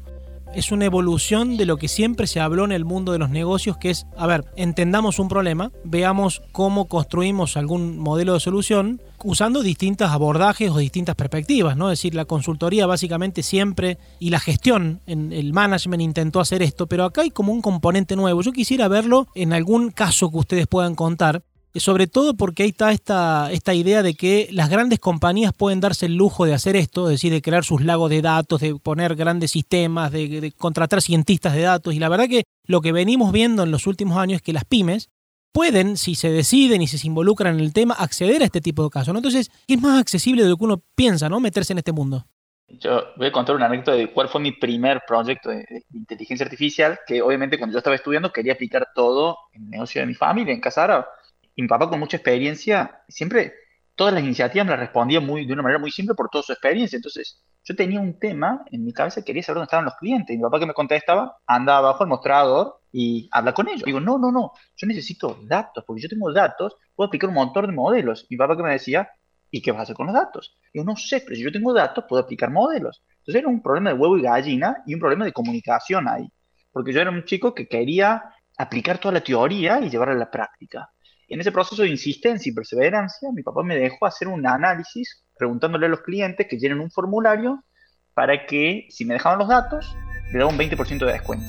es 0.55 0.73
una 0.73 0.87
evolución 0.87 1.57
de 1.57 1.67
lo 1.67 1.77
que 1.77 1.89
siempre 1.89 2.27
se 2.27 2.41
habló 2.41 2.65
en 2.65 2.73
el 2.73 2.85
mundo 2.85 3.13
de 3.13 3.19
los 3.19 3.31
negocios, 3.31 3.77
que 3.77 3.91
es, 3.91 4.07
a 4.17 4.27
ver, 4.27 4.45
entendamos 4.57 5.19
un 5.19 5.29
problema, 5.29 5.71
veamos 5.85 6.43
cómo 6.53 6.87
construimos 6.87 7.57
algún 7.57 7.99
modelo 7.99 8.35
de 8.35 8.41
solución 8.41 9.01
usando 9.25 9.63
distintos 9.63 10.11
abordajes 10.11 10.71
o 10.71 10.79
distintas 10.79 11.17
perspectivas, 11.17 11.77
¿no? 11.77 11.91
Es 11.91 11.99
decir, 11.99 12.15
la 12.15 12.25
consultoría 12.25 12.87
básicamente 12.87 13.43
siempre 13.43 13.99
y 14.19 14.31
la 14.31 14.41
gestión, 14.41 15.01
en 15.07 15.33
el 15.33 15.53
management 15.53 16.03
intentó 16.03 16.41
hacer 16.41 16.63
esto, 16.63 16.87
pero 16.87 17.05
acá 17.05 17.23
hay 17.23 17.31
como 17.31 17.53
un 17.53 17.63
componente 17.63 18.17
nuevo. 18.17 18.43
Yo 18.43 18.53
quisiera 18.53 18.89
verlo 18.89 19.27
en 19.35 19.53
algún 19.53 19.91
caso 19.91 20.31
que 20.31 20.39
ustedes 20.39 20.67
puedan 20.67 20.95
contar, 20.95 21.43
sobre 21.75 22.07
todo 22.07 22.35
porque 22.35 22.63
ahí 22.63 22.71
está 22.71 22.93
esta, 22.93 23.53
esta 23.53 23.75
idea 23.75 24.03
de 24.03 24.15
que 24.15 24.49
las 24.53 24.71
grandes 24.71 24.99
compañías 24.99 25.53
pueden 25.53 25.81
darse 25.81 26.07
el 26.07 26.15
lujo 26.15 26.47
de 26.47 26.55
hacer 26.55 26.77
esto, 26.77 27.09
es 27.09 27.13
decir, 27.13 27.33
de 27.33 27.43
crear 27.43 27.65
sus 27.65 27.83
lagos 27.83 28.11
de 28.11 28.23
datos, 28.23 28.61
de 28.61 28.75
poner 28.77 29.15
grandes 29.15 29.51
sistemas, 29.51 30.11
de, 30.11 30.53
contratar 30.57 31.03
cientistas 31.03 31.55
de 31.55 31.63
datos. 31.63 31.95
Y 31.95 31.99
la 31.99 32.09
verdad 32.09 32.29
que 32.29 32.45
lo 32.65 32.81
que 32.81 32.93
venimos 32.93 33.33
viendo 33.33 33.63
en 33.63 33.71
los 33.71 33.87
últimos 33.87 34.19
años 34.19 34.37
es 34.37 34.43
que 34.43 34.53
las 34.53 34.65
pymes 34.65 35.11
pueden, 35.53 35.97
si 35.97 36.15
se 36.15 36.31
deciden 36.31 36.83
y 36.83 36.87
si 36.87 36.99
se 36.99 37.07
involucran 37.07 37.55
en 37.55 37.61
el 37.61 37.73
tema, 37.73 37.95
acceder 37.95 38.43
a 38.43 38.47
este 38.47 38.61
tipo 38.61 38.85
de 38.85 38.91
casos. 38.91 39.15
Entonces, 39.15 39.51
es 39.67 39.81
más 39.81 40.01
accesible 40.01 40.43
de 40.43 40.51
lo 40.51 40.57
que 40.57 40.65
uno 40.65 40.83
piensa, 40.95 41.29
¿no? 41.29 41.41
Meterse 41.41 41.73
en 41.73 41.79
este 41.79 41.93
mundo. 41.93 42.25
Yo 42.69 43.03
voy 43.17 43.29
a 43.29 43.33
contar 43.33 43.57
una 43.57 43.67
anécdota 43.67 43.93
de 43.93 44.13
cuál 44.13 44.29
fue 44.29 44.43
mi 44.43 44.53
primer 44.53 45.03
proyecto 45.07 45.49
de, 45.49 45.85
inteligencia 45.93 46.45
artificial, 46.45 46.99
que 47.07 47.23
obviamente 47.23 47.57
cuando 47.57 47.73
yo 47.73 47.79
estaba 47.79 47.97
estudiando 47.97 48.31
quería 48.31 48.53
aplicar 48.53 48.89
todo 48.95 49.39
en 49.53 49.65
el 49.65 49.71
negocio 49.71 50.03
de 50.03 50.07
mi 50.07 50.15
familia, 50.15 50.53
en 50.53 50.61
Casara 50.61 51.09
y 51.59 51.63
mi 51.63 51.67
papá 51.67 51.89
con 51.89 51.99
mucha 51.99 52.19
experiencia, 52.19 53.03
siempre 53.09 53.53
todas 53.97 54.15
las 54.15 54.23
iniciativas 54.23 54.65
me 54.65 54.71
las 54.71 54.79
respondía 54.79 55.19
muy, 55.19 55.45
de 55.45 55.53
una 55.53 55.63
manera 55.63 55.81
muy 55.81 55.91
simple 55.91 56.15
por 56.15 56.29
toda 56.31 56.45
su 56.45 56.53
experiencia. 56.53 56.95
Entonces, 56.95 57.43
yo 57.65 57.75
tenía 57.75 57.99
un 57.99 58.17
tema 58.17 58.65
en 58.71 58.85
mi 58.85 58.93
cabeza, 58.93 59.25
quería 59.25 59.43
saber 59.43 59.57
dónde 59.57 59.65
estaban 59.65 59.85
los 59.85 59.97
clientes. 59.97 60.33
Y 60.33 60.39
mi 60.39 60.45
papá 60.45 60.61
que 60.61 60.67
me 60.67 60.73
contestaba, 60.73 61.37
anda 61.49 61.79
abajo 61.79 62.05
al 62.05 62.11
mostrador 62.11 62.83
y 62.93 63.29
habla 63.33 63.55
con 63.55 63.69
ellos. 63.69 63.83
Digo, 63.83 63.99
no, 63.99 64.19
no, 64.19 64.31
no, 64.31 64.53
yo 64.77 64.87
necesito 64.87 65.37
datos, 65.43 65.83
porque 65.85 66.01
yo 66.01 66.09
tengo 66.09 66.33
datos, 66.33 66.77
puedo 66.95 67.09
aplicar 67.09 67.29
un 67.29 67.35
montón 67.35 67.67
de 67.67 67.73
modelos. 67.73 68.29
Mi 68.31 68.37
papá 68.37 68.57
que 68.57 68.63
me 68.63 68.71
decía, 68.71 69.09
¿Y 69.51 69.61
qué 69.63 69.73
vas 69.73 69.81
a 69.81 69.83
hacer 69.83 69.97
con 69.97 70.07
los 70.07 70.15
datos? 70.15 70.57
Yo 70.73 70.85
no 70.85 70.95
sé, 70.95 71.23
pero 71.23 71.35
si 71.35 71.43
yo 71.43 71.51
tengo 71.51 71.73
datos, 71.73 72.05
puedo 72.09 72.23
aplicar 72.23 72.53
modelos. 72.53 73.03
Entonces 73.19 73.41
era 73.41 73.49
un 73.49 73.63
problema 73.63 73.91
de 73.91 73.97
huevo 73.97 74.17
y 74.17 74.23
gallina 74.23 74.77
y 74.87 74.95
un 74.95 75.01
problema 75.01 75.25
de 75.25 75.33
comunicación 75.33 76.07
ahí. 76.07 76.31
Porque 76.71 76.93
yo 76.93 77.01
era 77.01 77.11
un 77.11 77.25
chico 77.25 77.53
que 77.53 77.67
quería 77.67 78.23
aplicar 78.59 78.99
toda 78.99 79.15
la 79.15 79.21
teoría 79.23 79.81
y 79.81 79.89
llevarla 79.89 80.15
a 80.15 80.19
la 80.19 80.31
práctica. 80.31 80.91
En 81.29 81.41
ese 81.41 81.53
proceso 81.53 81.83
de 81.83 81.91
insistencia 81.91 82.51
y 82.51 82.55
perseverancia, 82.55 83.31
mi 83.35 83.43
papá 83.43 83.63
me 83.63 83.77
dejó 83.77 84.07
hacer 84.07 84.29
un 84.29 84.47
análisis 84.47 85.25
preguntándole 85.37 85.87
a 85.87 85.91
los 85.91 86.01
clientes 86.01 86.47
que 86.49 86.59
llenen 86.59 86.81
un 86.81 86.91
formulario 86.91 87.65
para 88.15 88.47
que 88.47 88.87
si 88.89 89.05
me 89.05 89.15
dejaban 89.15 89.39
los 89.39 89.49
datos, 89.49 89.95
le 90.33 90.39
daba 90.39 90.51
un 90.51 90.59
20% 90.59 91.05
de 91.05 91.13
descuento. 91.13 91.47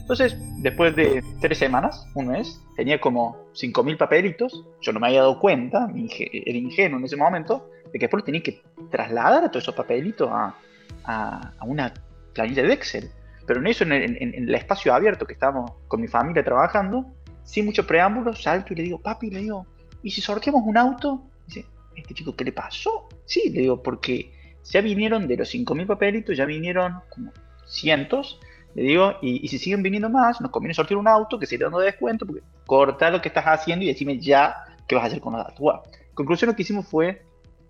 Entonces, 0.00 0.36
después 0.58 0.96
de 0.96 1.22
tres 1.40 1.58
semanas, 1.58 2.04
un 2.14 2.28
mes, 2.28 2.60
tenía 2.74 3.00
como 3.00 3.46
5.000 3.52 3.96
papelitos. 3.96 4.66
Yo 4.80 4.92
no 4.92 4.98
me 4.98 5.06
había 5.06 5.20
dado 5.20 5.38
cuenta, 5.38 5.88
era 5.94 6.58
ingenuo 6.58 6.98
en 6.98 7.04
ese 7.04 7.16
momento, 7.16 7.70
de 7.92 7.92
que 7.92 8.06
después 8.06 8.24
tenía 8.24 8.42
que 8.42 8.60
trasladar 8.90 9.48
todos 9.50 9.62
esos 9.62 9.74
papelitos 9.76 10.28
a, 10.32 10.56
a, 11.04 11.52
una 11.64 11.94
planilla 12.34 12.64
de 12.64 12.72
Excel. 12.72 13.10
Pero 13.46 13.60
en 13.60 13.68
eso, 13.68 13.84
en 13.84 13.92
el, 13.92 14.54
espacio 14.54 14.92
abierto 14.92 15.26
que 15.26 15.34
estábamos 15.34 15.72
con 15.86 16.00
mi 16.00 16.08
familia 16.08 16.44
trabajando, 16.44 17.14
sin 17.50 17.66
mucho 17.66 17.84
preámbulo, 17.84 18.32
salto 18.32 18.72
y 18.72 18.76
le 18.76 18.82
digo, 18.84 19.00
papi, 19.00 19.28
le 19.28 19.40
digo, 19.40 19.66
¿y 20.04 20.10
si 20.12 20.20
sorteamos 20.20 20.62
un 20.64 20.76
auto? 20.76 21.24
Dice, 21.48 21.66
¿este 21.96 22.14
chico 22.14 22.36
qué 22.36 22.44
le 22.44 22.52
pasó? 22.52 23.08
Sí, 23.24 23.50
le 23.50 23.62
digo, 23.62 23.82
porque 23.82 24.32
ya 24.62 24.80
vinieron 24.80 25.26
de 25.26 25.36
los 25.36 25.52
5.000 25.52 25.84
papelitos, 25.84 26.36
ya 26.36 26.44
vinieron 26.44 27.00
como 27.08 27.32
cientos, 27.66 28.38
le 28.76 28.84
digo, 28.84 29.14
y, 29.20 29.48
si 29.48 29.58
siguen 29.58 29.82
viniendo 29.82 30.08
más, 30.08 30.40
nos 30.40 30.52
conviene 30.52 30.74
sortear 30.74 30.98
un 30.98 31.08
auto 31.08 31.40
que 31.40 31.46
se 31.46 31.56
irá 31.56 31.64
dando 31.64 31.80
de 31.80 31.86
descuento, 31.86 32.24
porque 32.24 32.42
corta 32.66 33.10
lo 33.10 33.20
que 33.20 33.26
estás 33.26 33.44
haciendo 33.46 33.84
y 33.84 33.88
decime 33.88 34.20
ya 34.20 34.54
qué 34.86 34.94
vas 34.94 35.02
a 35.02 35.06
hacer 35.08 35.20
con 35.20 35.32
los 35.32 35.42
datos. 35.42 35.58
Bueno, 35.58 35.82
conclusión 36.14 36.50
lo 36.50 36.54
que 36.54 36.62
hicimos 36.62 36.86
fue 36.86 37.24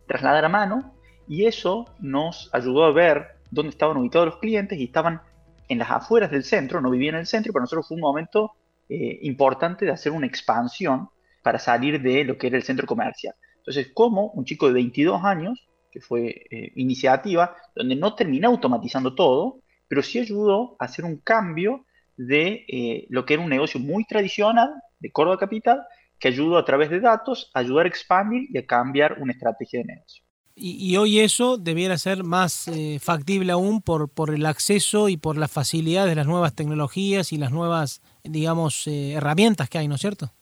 trasladar 0.07 0.45
a 0.45 0.51
mano 0.51 0.93
y 1.27 1.47
eso 1.47 1.87
nos 2.01 2.51
ayudó 2.53 2.85
a 2.85 2.93
ver 2.93 3.29
dónde 3.51 3.71
estaban 3.71 3.97
ubicados 3.97 4.27
los 4.27 4.37
clientes 4.41 4.79
y 4.79 4.85
estaban 4.85 5.23
en 5.69 5.79
las 5.79 5.91
afueras 5.91 6.31
del 6.31 6.45
centro, 6.45 6.83
no 6.83 6.91
vivían 6.91 7.15
en 7.15 7.21
el 7.21 7.27
centro 7.27 7.49
y 7.49 7.53
para 7.55 7.63
nosotros 7.63 7.89
fue 7.89 7.95
un 7.95 8.03
momento 8.03 8.53
eh, 8.91 9.21
importante 9.23 9.85
de 9.85 9.93
hacer 9.93 10.11
una 10.11 10.27
expansión 10.27 11.09
para 11.43 11.61
salir 11.61 12.03
de 12.03 12.25
lo 12.25 12.37
que 12.37 12.49
era 12.49 12.57
el 12.57 12.65
centro 12.65 12.89
comercial. 12.89 13.35
Entonces, 13.59 13.93
como 13.95 14.33
un 14.33 14.45
chico 14.45 14.67
de 14.67 14.73
22 14.75 15.23
años, 15.25 15.69
que 15.93 16.01
fue 16.01 16.45
eh, 16.51 16.73
iniciativa, 16.75 17.57
donde 17.75 17.95
no 17.95 18.17
terminé 18.17 18.49
automatizando 18.49 19.15
todo, 19.15 19.61
pero 19.87 20.03
sí 20.03 20.19
ayudó 20.19 20.77
a 20.81 20.87
hacer 20.87 21.05
un 21.05 21.19
cambio 21.19 21.87
de 22.17 22.65
eh, 22.67 23.07
lo 23.11 23.25
que 23.25 23.35
era 23.35 23.43
un 23.45 23.49
negocio 23.51 23.79
muy 23.79 24.05
tradicional 24.05 24.71
de 24.99 25.13
Córdoba 25.13 25.39
Capital, 25.39 25.83
que 26.19 26.27
ayudó 26.27 26.59
a 26.59 26.65
través 26.65 26.91
de 26.91 26.99
datos 26.99 27.51
a 27.55 27.61
ayudar 27.61 27.87
a 27.87 27.89
expandir 27.89 28.49
y 28.51 28.59
a 28.59 28.67
cambiar 28.67 29.21
una 29.21 29.33
estrategia 29.33 29.81
de 29.81 29.87
negocio. 29.87 30.25
Y, 30.63 30.97
hoy 30.99 31.21
eso 31.21 31.57
debiera 31.57 31.97
ser 31.97 32.23
más 32.23 32.69
eh, 32.69 32.99
factible 33.01 33.53
aún 33.53 33.81
por, 33.81 34.11
por 34.11 34.35
el 34.35 34.45
acceso 34.45 35.09
y 35.09 35.17
por 35.17 35.39
la 35.39 35.49
facilidad 35.49 36.05
de 36.05 36.15
las 36.15 36.27
nuevas 36.27 36.55
tecnologías 36.55 37.33
y 37.33 37.39
las 37.39 37.51
nuevas, 37.51 38.03
digamos, 38.25 38.87
eh, 38.87 39.13
herramientas 39.13 39.71
que 39.71 39.79
hay, 39.79 39.89
¿no 39.89 39.95
es 39.95 40.03
cierto? 40.03 40.35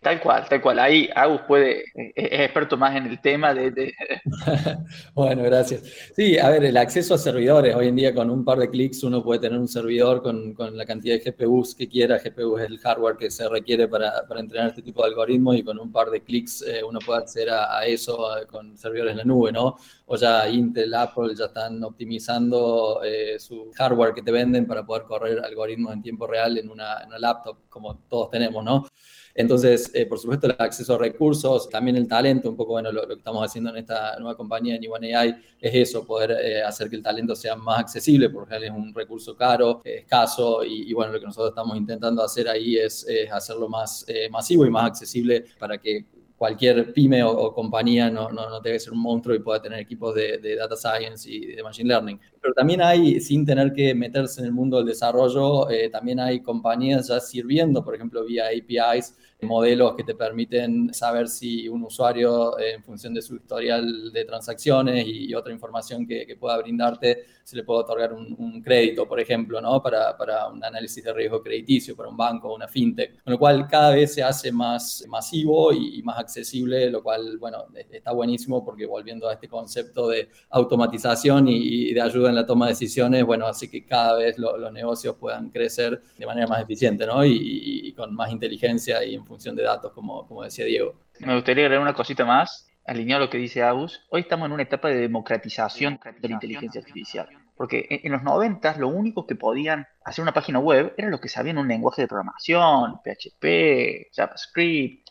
Tal 0.00 0.20
cual, 0.20 0.46
tal 0.48 0.62
cual. 0.62 0.78
Ahí 0.78 1.10
Agus 1.12 1.40
puede, 1.48 1.80
eh, 1.96 2.12
es 2.14 2.40
experto 2.42 2.76
más 2.76 2.94
en 2.94 3.06
el 3.06 3.20
tema 3.20 3.52
de... 3.52 3.92
bueno, 5.14 5.42
gracias. 5.42 5.82
Sí, 6.14 6.38
a 6.38 6.50
ver, 6.50 6.64
el 6.64 6.76
acceso 6.76 7.14
a 7.14 7.18
servidores. 7.18 7.74
Hoy 7.74 7.88
en 7.88 7.96
día 7.96 8.14
con 8.14 8.30
un 8.30 8.44
par 8.44 8.58
de 8.58 8.70
clics 8.70 9.02
uno 9.02 9.24
puede 9.24 9.40
tener 9.40 9.58
un 9.58 9.66
servidor 9.66 10.22
con, 10.22 10.54
la 10.76 10.86
cantidad 10.86 11.18
de 11.18 11.30
GPUs 11.32 11.74
que 11.74 11.88
quiera. 11.88 12.18
GPU 12.18 12.58
es 12.58 12.70
el 12.70 12.78
hardware 12.78 13.16
que 13.16 13.28
se 13.28 13.48
requiere 13.48 13.88
para, 13.88 14.12
entrenar 14.36 14.68
este 14.68 14.82
tipo 14.82 15.02
de 15.02 15.08
algoritmos 15.08 15.56
y 15.56 15.64
con 15.64 15.80
un 15.80 15.90
par 15.90 16.10
de 16.10 16.22
clics 16.22 16.62
eh, 16.62 16.84
uno 16.84 17.00
puede 17.04 17.18
acceder 17.18 17.50
a, 17.50 17.84
eso 17.84 18.28
con 18.48 18.78
servidores 18.78 19.12
en 19.12 19.18
la 19.18 19.24
nube, 19.24 19.50
¿no? 19.50 19.78
O 20.06 20.16
ya 20.16 20.48
Intel, 20.48 20.94
Apple 20.94 21.34
ya 21.36 21.46
están 21.46 21.82
optimizando 21.82 23.00
eh, 23.04 23.36
su 23.40 23.72
hardware 23.76 24.14
que 24.14 24.22
te 24.22 24.30
venden 24.30 24.64
para 24.64 24.86
poder 24.86 25.02
correr 25.02 25.40
algoritmos 25.40 25.92
en 25.92 26.02
tiempo 26.02 26.28
real 26.28 26.56
en 26.56 26.70
una, 26.70 27.00
en 27.02 27.08
una 27.08 27.18
laptop, 27.18 27.68
como 27.68 27.98
todos 28.08 28.30
tenemos, 28.30 28.64
¿no? 28.64 28.86
Entonces, 29.34 29.90
eh, 29.94 30.06
por 30.06 30.18
supuesto, 30.18 30.46
el 30.46 30.56
acceso 30.58 30.94
a 30.94 30.98
recursos, 30.98 31.68
también 31.68 31.96
el 31.96 32.08
talento, 32.08 32.50
un 32.50 32.56
poco, 32.56 32.72
bueno, 32.72 32.90
lo, 32.90 33.06
que 33.06 33.14
estamos 33.14 33.44
haciendo 33.44 33.70
en 33.70 33.76
esta 33.76 34.18
nueva 34.18 34.36
compañía 34.36 34.76
en 34.76 34.82
Iwan 34.82 35.04
AI 35.04 35.36
es 35.60 35.74
eso, 35.74 36.04
poder 36.04 36.32
eh, 36.32 36.62
hacer 36.62 36.90
que 36.90 36.96
el 36.96 37.02
talento 37.02 37.36
sea 37.36 37.54
más 37.56 37.80
accesible, 37.80 38.30
porque 38.30 38.56
es 38.56 38.70
un 38.70 38.92
recurso 38.92 39.36
caro, 39.36 39.80
escaso, 39.84 40.64
y, 40.64 40.92
bueno, 40.92 41.12
lo 41.12 41.20
que 41.20 41.26
nosotros 41.26 41.50
estamos 41.50 41.76
intentando 41.76 42.22
hacer 42.22 42.48
ahí 42.48 42.76
es, 42.76 43.06
hacerlo 43.30 43.68
más 43.68 44.04
eh, 44.08 44.28
masivo 44.30 44.66
y 44.66 44.70
más 44.70 44.86
accesible 44.86 45.44
para 45.58 45.78
que 45.78 46.04
cualquier 46.38 46.92
pyme 46.92 47.22
o, 47.24 47.52
compañía 47.52 48.08
no, 48.10 48.30
no, 48.30 48.48
no, 48.48 48.60
debe 48.60 48.78
ser 48.78 48.92
un 48.92 49.00
monstruo 49.00 49.34
y 49.34 49.40
pueda 49.40 49.60
tener 49.60 49.80
equipos 49.80 50.14
de, 50.14 50.38
de, 50.38 50.54
data 50.54 50.76
science 50.76 51.28
y 51.28 51.46
de 51.46 51.62
machine 51.62 51.88
learning. 51.88 52.20
Pero 52.40 52.54
también 52.54 52.80
hay, 52.80 53.20
sin 53.20 53.44
tener 53.44 53.72
que 53.72 53.92
meterse 53.94 54.40
en 54.40 54.46
el 54.46 54.52
mundo 54.52 54.76
del 54.76 54.86
desarrollo, 54.86 55.66
también 55.90 56.20
hay 56.20 56.40
compañías 56.40 57.08
ya 57.08 57.18
sirviendo, 57.18 57.84
por 57.84 57.96
ejemplo, 57.96 58.24
vía 58.24 58.44
APIs, 58.46 59.16
modelos 59.42 59.94
que 59.94 60.04
te 60.04 60.14
permiten 60.14 60.92
saber 60.92 61.28
si 61.28 61.68
un 61.68 61.84
usuario, 61.84 62.58
eh, 62.58 62.74
en 62.74 62.82
función 62.82 63.14
de 63.14 63.22
su 63.22 63.36
historial 63.36 64.12
de 64.12 64.24
transacciones 64.24 65.06
y, 65.06 65.34
otra 65.34 65.52
información 65.52 66.06
que, 66.06 66.36
pueda 66.38 66.58
brindarte, 66.58 67.24
se 67.44 67.56
le 67.56 67.62
puede 67.62 67.80
otorgar 67.80 68.12
un, 68.12 68.62
crédito, 68.62 69.06
por 69.06 69.20
ejemplo, 69.20 69.60
¿no? 69.60 69.80
Para, 69.80 70.16
para, 70.16 70.48
un 70.48 70.62
análisis 70.64 71.02
de 71.04 71.12
riesgo 71.12 71.42
crediticio, 71.42 71.94
para 71.96 72.08
un 72.08 72.16
banco 72.16 72.52
una 72.52 72.66
fintech. 72.68 73.22
Con 73.22 73.32
lo 73.32 73.38
cual, 73.38 73.66
cada 73.68 73.94
vez 73.94 74.14
se 74.14 74.22
hace 74.22 74.50
más 74.50 75.04
masivo 75.08 75.72
y, 75.72 76.02
más 76.02 76.18
accesible, 76.18 76.90
lo 76.90 77.02
cual, 77.02 77.38
bueno, 77.38 77.66
está 77.90 78.12
buenísimo 78.12 78.64
porque 78.64 78.86
volviendo 78.86 79.28
a 79.28 79.34
este 79.34 79.48
concepto 79.48 80.08
de 80.08 80.28
automatización 80.50 81.48
y, 81.48 81.92
de 81.92 82.00
ayuda 82.00 82.30
en 82.30 82.34
la 82.34 82.46
toma 82.46 82.66
de 82.66 82.72
decisiones, 82.72 83.24
bueno, 83.24 83.46
hace 83.46 83.70
que 83.70 83.84
cada 83.84 84.16
vez 84.18 84.38
los 84.38 84.72
negocios 84.72 85.16
puedan 85.16 85.50
crecer 85.50 86.02
de 86.18 86.26
manera 86.26 86.46
más 86.46 86.62
eficiente, 86.62 87.06
¿no? 87.06 87.24
Y, 87.24 87.92
con 87.96 88.14
más 88.14 88.30
inteligencia 88.30 89.04
y 89.04 89.14
función 89.28 89.54
de 89.54 89.62
datos, 89.62 89.92
como, 89.92 90.26
como 90.26 90.42
decía 90.42 90.64
Diego. 90.64 90.94
Me 91.20 91.34
gustaría 91.34 91.64
agregar 91.64 91.82
una 91.82 91.94
cosita 91.94 92.24
más, 92.24 92.68
alineado 92.88 93.22
a 93.22 93.26
lo 93.26 93.30
que 93.30 93.38
dice 93.38 93.62
Agus. 93.62 94.00
Hoy 94.10 94.22
estamos 94.22 94.46
en 94.46 94.52
una 94.52 94.62
etapa 94.62 94.88
de 94.88 94.96
democratización 94.96 96.00
de 96.20 96.28
la 96.28 96.34
inteligencia 96.34 96.80
artificial. 96.80 97.28
Porque 97.54 97.86
en, 97.90 98.12
los 98.12 98.22
90 98.22 98.76
lo 98.78 98.88
único 98.88 99.26
que 99.26 99.34
podían 99.34 99.86
hacer 100.04 100.22
una 100.22 100.32
página 100.32 100.58
web 100.60 100.94
eran 100.96 101.10
los 101.10 101.20
que 101.20 101.28
sabían 101.28 101.58
un 101.58 101.68
lenguaje 101.68 102.02
de 102.02 102.08
programación, 102.08 103.00
PHP, 103.04 104.14
JavaScript. 104.14 105.08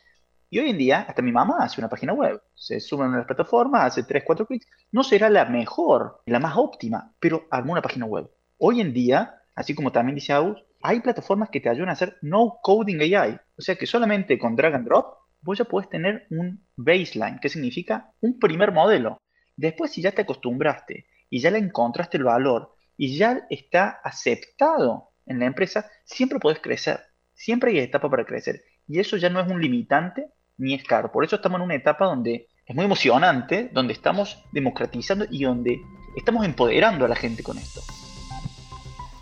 Y 0.50 0.60
hoy 0.60 0.70
en 0.70 0.78
día, 0.78 1.06
hasta 1.08 1.22
mi 1.22 1.34
mamá 1.34 1.58
hace 1.60 1.82
una 1.82 1.90
página 1.90 2.14
web. 2.14 2.42
Se 2.56 2.80
sube 2.80 3.04
a 3.04 3.10
las 3.10 3.26
plataformas, 3.26 3.84
hace 3.84 4.04
3, 4.04 4.24
4 4.26 4.46
clics. 4.46 4.66
No 4.94 5.04
será 5.04 5.30
la 5.30 5.44
mejor, 5.46 6.22
la 6.26 6.40
más 6.40 6.56
óptima, 6.56 7.12
pero 7.20 7.48
armó 7.52 7.74
una 7.74 7.82
página 7.82 8.06
web. 8.06 8.32
Hoy 8.58 8.80
en 8.80 8.94
día, 8.94 9.42
así 9.54 9.76
como 9.76 9.92
también 9.92 10.16
dice 10.16 10.32
Agus, 10.32 10.64
hay 10.82 11.00
plataformas 11.00 11.50
que 11.50 11.60
te 11.60 11.70
ayudan 11.70 11.90
a 11.90 11.94
hacer 11.94 12.18
no 12.22 12.60
coding 12.62 13.00
AI. 13.02 13.40
O 13.58 13.62
sea 13.62 13.76
que 13.76 13.86
solamente 13.86 14.38
con 14.38 14.56
drag 14.56 14.76
and 14.76 14.86
drop 14.86 15.18
vos 15.42 15.58
ya 15.58 15.66
puedes 15.66 15.90
tener 15.90 16.28
un 16.30 16.66
baseline, 16.76 17.40
que 17.40 17.50
significa 17.50 18.12
un 18.22 18.40
primer 18.40 18.72
modelo. 18.72 19.18
Después, 19.56 19.92
si 19.92 20.02
ya 20.02 20.12
te 20.12 20.22
acostumbraste 20.22 21.08
y 21.30 21.40
ya 21.40 21.52
le 21.52 21.60
encontraste 21.60 22.18
el 22.18 22.24
valor 22.24 22.76
y 22.96 23.18
ya 23.18 23.46
está 23.50 24.00
aceptado 24.04 25.12
en 25.26 25.40
la 25.40 25.46
empresa, 25.46 25.90
siempre 26.06 26.40
puedes 26.40 26.60
crecer. 26.60 27.00
Siempre 27.34 27.72
hay 27.72 27.80
etapa 27.80 28.10
para 28.10 28.26
crecer. 28.26 28.62
Y 28.88 29.00
eso 29.00 29.18
ya 29.18 29.30
no 29.30 29.40
es 29.40 29.48
un 29.48 29.62
limitante 29.62 30.28
ni 30.58 30.74
es 30.74 30.84
caro. 30.84 31.12
Por 31.12 31.24
eso 31.24 31.36
estamos 31.36 31.60
en 31.60 31.66
una 31.66 31.76
etapa 31.76 32.06
donde 32.06 32.48
es 32.66 32.76
muy 32.76 32.86
emocionante, 32.86 33.70
donde 33.72 33.94
estamos 33.94 34.44
democratizando 34.52 35.26
y 35.30 35.44
donde 35.44 35.80
estamos 36.16 36.46
empoderando 36.46 37.06
a 37.06 37.10
la 37.10 37.16
gente 37.16 37.44
con 37.44 37.58
esto. 37.58 37.82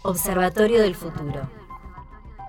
Observatorio 0.05 0.81
del 0.81 0.95
Futuro. 0.95 1.49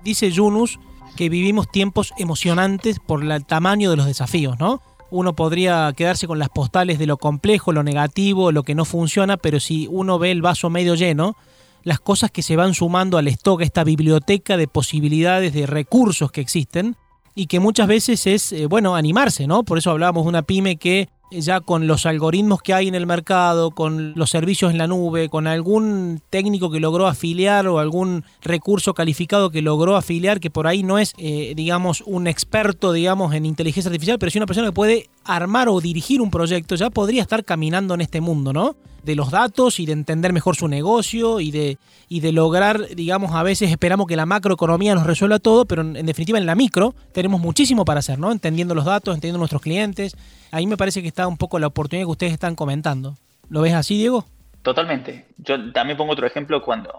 Dice 0.03 0.29
Yunus 0.31 0.79
que 1.15 1.29
vivimos 1.29 1.69
tiempos 1.69 2.13
emocionantes 2.17 2.99
por 2.99 3.23
el 3.23 3.45
tamaño 3.45 3.89
de 3.89 3.97
los 3.97 4.05
desafíos, 4.05 4.59
¿no? 4.59 4.81
Uno 5.09 5.35
podría 5.35 5.91
quedarse 5.95 6.27
con 6.27 6.37
las 6.37 6.49
postales 6.49 6.99
de 6.99 7.07
lo 7.07 7.17
complejo, 7.17 7.71
lo 7.71 7.81
negativo, 7.81 8.51
lo 8.51 8.63
que 8.63 8.75
no 8.75 8.85
funciona, 8.85 9.37
pero 9.37 9.59
si 9.59 9.87
uno 9.89 10.19
ve 10.19 10.31
el 10.31 10.41
vaso 10.41 10.69
medio 10.69 10.95
lleno, 10.95 11.35
las 11.83 11.99
cosas 11.99 12.29
que 12.29 12.43
se 12.43 12.55
van 12.55 12.73
sumando 12.73 13.17
al 13.17 13.27
stock, 13.29 13.61
esta 13.61 13.83
biblioteca 13.83 14.57
de 14.57 14.67
posibilidades, 14.67 15.53
de 15.53 15.65
recursos 15.65 16.31
que 16.31 16.41
existen, 16.41 16.95
y 17.37 17.45
que 17.45 17.59
muchas 17.59 17.87
veces 17.87 18.25
es, 18.25 18.51
eh, 18.51 18.65
bueno, 18.65 18.95
animarse, 18.95 19.45
¿no? 19.45 19.63
Por 19.63 19.77
eso 19.77 19.91
hablábamos 19.91 20.23
de 20.23 20.29
una 20.29 20.41
pyme 20.41 20.77
que 20.77 21.07
ya 21.29 21.59
con 21.59 21.85
los 21.85 22.07
algoritmos 22.07 22.63
que 22.63 22.73
hay 22.73 22.87
en 22.87 22.95
el 22.95 23.05
mercado, 23.05 23.69
con 23.69 24.13
los 24.15 24.31
servicios 24.31 24.71
en 24.71 24.79
la 24.79 24.87
nube, 24.87 25.29
con 25.29 25.45
algún 25.45 26.19
técnico 26.31 26.71
que 26.71 26.79
logró 26.79 27.05
afiliar 27.05 27.67
o 27.67 27.77
algún 27.77 28.23
recurso 28.41 28.95
calificado 28.95 29.51
que 29.51 29.61
logró 29.61 29.95
afiliar, 29.95 30.39
que 30.39 30.49
por 30.49 30.65
ahí 30.65 30.81
no 30.81 30.97
es, 30.97 31.13
eh, 31.19 31.53
digamos, 31.55 32.01
un 32.07 32.25
experto, 32.25 32.91
digamos, 32.91 33.35
en 33.35 33.45
inteligencia 33.45 33.89
artificial, 33.89 34.17
pero 34.17 34.31
sí 34.31 34.39
una 34.39 34.47
persona 34.47 34.69
que 34.69 34.73
puede 34.73 35.09
armar 35.23 35.69
o 35.69 35.79
dirigir 35.79 36.21
un 36.21 36.31
proyecto, 36.31 36.75
ya 36.75 36.89
podría 36.89 37.21
estar 37.21 37.45
caminando 37.45 37.93
en 37.93 38.01
este 38.01 38.19
mundo, 38.19 38.51
¿no? 38.51 38.75
De 39.07 39.15
los 39.15 39.31
datos 39.31 39.79
y 39.79 39.85
de 39.85 39.93
entender 39.93 40.33
mejor 40.33 40.57
su 40.57 40.67
negocio 40.67 41.39
y 41.39 41.49
de, 41.49 41.77
y 42.09 42.19
de 42.19 42.33
lograr, 42.33 42.89
digamos, 42.89 43.31
a 43.31 43.41
veces 43.41 43.71
esperamos 43.71 44.05
que 44.05 44.17
la 44.17 44.25
macroeconomía 44.25 44.95
nos 44.95 45.07
resuelva 45.07 45.39
todo, 45.39 45.63
pero 45.63 45.81
en, 45.81 46.05
definitiva 46.05 46.37
en 46.37 46.45
la 46.45 46.55
micro 46.55 46.93
tenemos 47.13 47.39
muchísimo 47.39 47.85
para 47.85 48.01
hacer, 48.01 48.19
¿no? 48.19 48.33
Entendiendo 48.33 48.75
los 48.75 48.83
datos, 48.83 49.15
entendiendo 49.15 49.37
nuestros 49.37 49.61
clientes. 49.61 50.17
Ahí 50.51 50.67
me 50.67 50.75
parece 50.75 51.01
que 51.01 51.07
está 51.07 51.25
un 51.25 51.37
poco 51.37 51.57
la 51.57 51.67
oportunidad 51.67 52.05
que 52.05 52.11
ustedes 52.11 52.33
están 52.33 52.55
comentando. 52.55 53.15
¿Lo 53.47 53.61
ves 53.61 53.75
así, 53.75 53.97
Diego? 53.97 54.25
Totalmente. 54.61 55.27
Yo 55.37 55.71
también 55.71 55.95
pongo 55.95 56.11
otro 56.11 56.27
ejemplo 56.27 56.61
cuando 56.61 56.91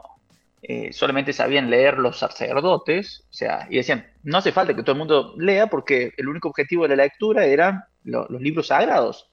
eh, 0.63 0.95
solamente 0.95 1.35
sabían 1.35 1.69
leer 1.69 1.99
los 1.99 2.19
sacerdotes, 2.19 3.27
o 3.29 3.35
sea, 3.35 3.67
y 3.69 3.77
decían, 3.77 4.07
no 4.23 4.39
hace 4.39 4.53
falta 4.53 4.75
que 4.75 4.83
todo 4.83 4.93
el 4.93 4.99
mundo 4.99 5.35
lea 5.37 5.67
porque 5.67 6.15
el 6.17 6.27
único 6.27 6.49
objetivo 6.49 6.89
de 6.89 6.97
la 6.97 7.03
lectura 7.03 7.45
eran 7.45 7.85
los 8.03 8.41
libros 8.41 8.69
sagrados. 8.69 9.29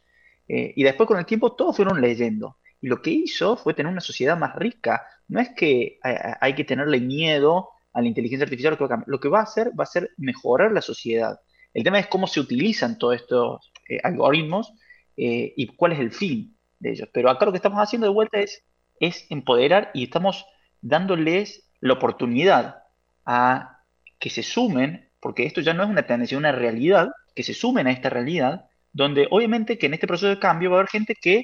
Eh, 0.48 0.74
y 0.76 0.84
después 0.84 1.08
con 1.08 1.18
el 1.18 1.26
tiempo 1.26 1.54
todos 1.54 1.76
fueron 1.76 2.02
leyendo. 2.02 2.58
Y 2.82 2.88
lo 2.88 3.02
que 3.02 3.12
hizo 3.12 3.58
fue 3.58 3.74
tener 3.74 3.92
una 3.92 4.02
sociedad 4.02 4.38
más 4.38 4.56
rica. 4.56 5.06
No 5.28 5.40
es 5.40 5.50
que 5.50 6.00
hay 6.40 6.54
que 6.54 6.64
tenerle 6.64 7.00
miedo 7.00 7.70
a 7.94 8.02
la 8.02 8.08
inteligencia 8.08 8.44
artificial, 8.44 8.78
lo 9.08 9.20
que 9.20 9.30
va 9.30 9.40
a 9.40 9.44
hacer 9.44 9.72
va 9.80 9.86
a 9.86 9.88
ser 9.88 10.12
mejorar 10.18 10.72
la 10.74 10.82
sociedad. 10.82 11.40
El 11.74 11.84
tema 11.84 12.00
es 12.00 12.08
cómo 12.08 12.28
se 12.28 12.40
utilizan 12.40 12.98
todos 12.98 13.16
estos 13.16 13.72
eh, 13.90 14.00
algoritmos 14.04 14.74
eh, 15.18 15.54
y 15.56 15.68
cuál 15.68 15.94
es 15.94 16.00
el 16.00 16.12
fin 16.12 16.58
de 16.80 16.92
ellos. 16.92 17.10
Pero 17.14 17.30
acá 17.30 17.46
lo 17.46 17.52
que 17.52 17.58
estamos 17.58 17.80
haciendo 17.80 18.08
de 18.08 18.14
vuelta 18.14 18.40
es, 18.40 18.64
es 19.00 19.26
empoderar 19.30 19.92
y 19.94 20.04
estamos 20.04 20.46
dándoles 20.82 21.70
la 21.80 21.94
oportunidad 21.94 22.84
a 23.26 23.82
que 24.20 24.30
se 24.30 24.44
sumen, 24.44 25.10
porque 25.20 25.46
esto 25.46 25.62
ya 25.62 25.74
no 25.74 25.84
es 25.84 25.90
una 25.90 26.06
tendencia, 26.06 26.38
una 26.38 26.52
realidad, 26.52 27.12
que 27.34 27.44
se 27.44 27.54
sumen 27.54 27.88
a 27.88 27.92
esta 27.92 28.10
realidad, 28.10 28.66
donde 28.94 29.28
obviamente 29.30 29.78
que 29.78 29.88
en 29.88 29.94
este 29.94 30.08
proceso 30.08 30.30
de 30.30 30.40
cambio 30.40 30.70
va 30.70 30.78
a 30.78 30.80
haber 30.80 30.90
gente 30.90 31.16
que 31.16 31.44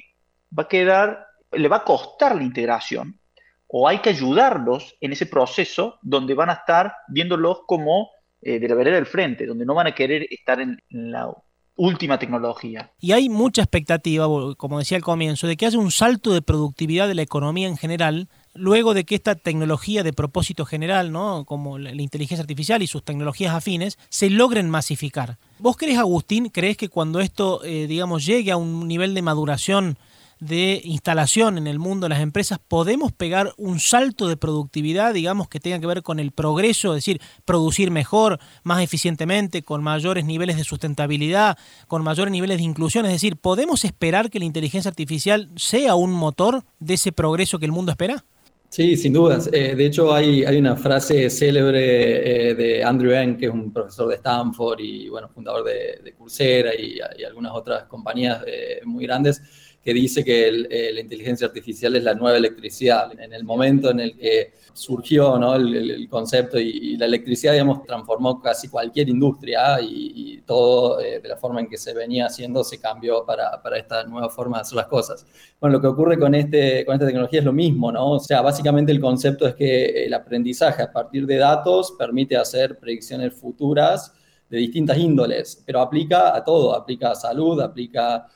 va 0.56 0.64
a 0.64 0.68
quedar, 0.68 1.26
le 1.52 1.68
va 1.68 1.78
a 1.78 1.84
costar 1.84 2.36
la 2.36 2.42
integración, 2.42 3.18
o 3.66 3.88
hay 3.88 3.98
que 3.98 4.10
ayudarlos 4.10 4.94
en 5.00 5.12
ese 5.12 5.26
proceso 5.26 5.98
donde 6.02 6.34
van 6.34 6.50
a 6.50 6.54
estar 6.54 6.94
viéndolos 7.08 7.60
como 7.66 8.10
eh, 8.42 8.58
de 8.58 8.68
la 8.68 8.74
vereda 8.74 8.96
del 8.96 9.06
frente, 9.06 9.46
donde 9.46 9.64
no 9.64 9.74
van 9.74 9.86
a 9.86 9.94
querer 9.94 10.26
estar 10.30 10.60
en, 10.60 10.78
la 10.90 11.32
última 11.74 12.18
tecnología. 12.18 12.92
Y 13.00 13.12
hay 13.12 13.30
mucha 13.30 13.62
expectativa, 13.62 14.26
como 14.58 14.78
decía 14.78 14.98
al 14.98 15.02
comienzo, 15.02 15.46
de 15.46 15.56
que 15.56 15.64
haya 15.64 15.78
un 15.78 15.90
salto 15.90 16.34
de 16.34 16.42
productividad 16.42 17.08
de 17.08 17.14
la 17.14 17.22
economía 17.22 17.66
en 17.66 17.78
general, 17.78 18.28
luego 18.52 18.92
de 18.92 19.04
que 19.04 19.14
esta 19.14 19.36
tecnología 19.36 20.02
de 20.02 20.12
propósito 20.12 20.66
general, 20.66 21.12
¿no? 21.12 21.46
como 21.46 21.78
la, 21.78 21.92
inteligencia 21.92 22.42
artificial 22.42 22.82
y 22.82 22.86
sus 22.86 23.02
tecnologías 23.02 23.54
afines, 23.54 23.98
se 24.10 24.28
logren 24.28 24.68
masificar. 24.68 25.38
¿Vos 25.58 25.78
crees, 25.78 25.98
Agustín, 25.98 26.50
crees 26.50 26.76
que 26.76 26.90
cuando 26.90 27.20
esto, 27.20 27.64
eh, 27.64 27.86
digamos, 27.86 28.26
llegue 28.26 28.52
a 28.52 28.58
un 28.58 28.86
nivel 28.86 29.14
de 29.14 29.22
maduración 29.22 29.96
de 30.42 30.80
instalación 30.82 31.56
en 31.56 31.68
el 31.68 31.78
mundo 31.78 32.06
de 32.06 32.08
las 32.08 32.20
empresas, 32.20 32.58
podemos 32.66 33.12
pegar 33.12 33.52
un 33.58 33.78
salto 33.78 34.26
de 34.26 34.36
productividad, 34.36 35.14
digamos, 35.14 35.48
que 35.48 35.60
tenga 35.60 35.78
que 35.78 35.86
ver 35.86 36.02
con 36.02 36.18
el 36.18 36.32
progreso, 36.32 36.88
es 36.96 37.04
decir, 37.04 37.20
producir 37.44 37.92
mejor, 37.92 38.40
más 38.64 38.82
eficientemente, 38.82 39.62
con 39.62 39.84
mayores 39.84 40.24
niveles 40.24 40.56
de 40.56 40.64
sustentabilidad, 40.64 41.56
con 41.86 42.02
mayores 42.02 42.32
niveles 42.32 42.56
de 42.56 42.64
inclusión. 42.64 43.06
Es 43.06 43.12
decir, 43.12 43.36
¿podemos 43.36 43.84
esperar 43.84 44.30
que 44.30 44.40
la 44.40 44.44
inteligencia 44.44 44.88
artificial 44.88 45.48
sea 45.54 45.94
un 45.94 46.10
motor 46.12 46.64
de 46.80 46.94
ese 46.94 47.12
progreso 47.12 47.60
que 47.60 47.66
el 47.66 47.72
mundo 47.72 47.92
espera? 47.92 48.24
Sí, 48.68 48.96
sin 48.96 49.12
dudas. 49.12 49.48
Eh, 49.52 49.76
de 49.76 49.86
hecho, 49.86 50.12
hay, 50.12 50.44
hay 50.44 50.56
una 50.56 50.74
frase 50.74 51.30
célebre 51.30 52.48
eh, 52.50 52.54
de 52.54 52.82
Andrew 52.82 53.12
Ng, 53.12 53.36
que 53.36 53.46
es 53.46 53.52
un 53.52 53.72
profesor 53.72 54.08
de 54.08 54.16
Stanford 54.16 54.80
y 54.80 55.08
bueno, 55.08 55.28
fundador 55.28 55.62
de, 55.62 56.14
Coursera 56.18 56.74
y, 56.74 56.98
algunas 57.22 57.52
otras 57.52 57.84
compañías 57.84 58.42
eh, 58.46 58.80
muy 58.86 59.04
grandes, 59.04 59.40
que 59.82 59.92
dice 59.92 60.24
que 60.24 60.48
eh, 60.48 60.92
la 60.92 61.00
inteligencia 61.00 61.48
artificial 61.48 61.96
es 61.96 62.04
la 62.04 62.14
nueva 62.14 62.38
electricidad. 62.38 63.18
En 63.18 63.32
el 63.32 63.42
momento 63.42 63.90
en 63.90 64.00
el 64.00 64.16
que 64.16 64.52
surgió 64.72 65.38
¿no? 65.38 65.56
el, 65.56 66.08
concepto 66.08 66.58
y, 66.58 66.96
la 66.96 67.06
electricidad, 67.06 67.52
digamos, 67.52 67.84
transformó 67.84 68.40
casi 68.40 68.68
cualquier 68.68 69.08
industria 69.08 69.80
y, 69.80 70.40
todo 70.46 71.00
eh, 71.00 71.20
de 71.20 71.28
la 71.28 71.36
forma 71.36 71.60
en 71.60 71.68
que 71.68 71.76
se 71.76 71.94
venía 71.94 72.26
haciendo 72.26 72.64
se 72.64 72.80
cambió 72.80 73.24
para, 73.24 73.62
para, 73.62 73.78
esta 73.78 74.04
nueva 74.04 74.28
forma 74.28 74.58
de 74.58 74.62
hacer 74.62 74.76
las 74.76 74.86
cosas. 74.86 75.24
Bueno, 75.60 75.76
lo 75.76 75.80
que 75.80 75.86
ocurre 75.86 76.18
con, 76.18 76.34
este, 76.34 76.84
con 76.84 76.94
esta 76.94 77.06
tecnología 77.06 77.38
es 77.38 77.44
lo 77.44 77.52
mismo, 77.52 77.92
¿no? 77.92 78.12
O 78.12 78.20
sea, 78.20 78.40
básicamente 78.42 78.90
el 78.90 79.00
concepto 79.00 79.46
es 79.46 79.54
que 79.54 80.04
el 80.04 80.14
aprendizaje 80.14 80.82
a 80.82 80.92
partir 80.92 81.26
de 81.26 81.36
datos 81.36 81.94
permite 81.96 82.36
hacer 82.36 82.78
predicciones 82.78 83.34
futuras 83.34 84.12
de 84.50 84.58
distintas 84.58 84.98
índoles, 84.98 85.62
pero 85.64 85.80
aplica 85.80 86.36
a 86.36 86.44
todo, 86.44 86.74
aplica 86.74 87.12
a 87.12 87.14
salud, 87.14 87.60
aplica 87.60 88.16
a 88.16 88.28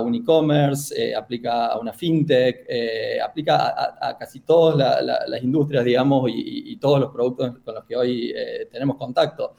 un 0.00 0.14
e-commerce, 0.14 0.94
eh, 0.96 1.14
aplica 1.14 1.66
a 1.66 1.78
una 1.78 1.92
fintech, 1.92 2.64
eh, 2.68 3.20
aplica 3.20 3.98
a, 4.00 4.16
casi 4.16 4.40
todas 4.40 5.04
las 5.04 5.42
industrias, 5.42 5.84
digamos, 5.84 6.30
y, 6.34 6.76
todos 6.76 7.00
los 7.00 7.12
productos 7.12 7.58
con 7.64 7.74
los 7.74 7.84
que 7.84 7.96
hoy 7.96 8.32
eh, 8.34 8.68
tenemos 8.70 8.96
contacto. 8.96 9.54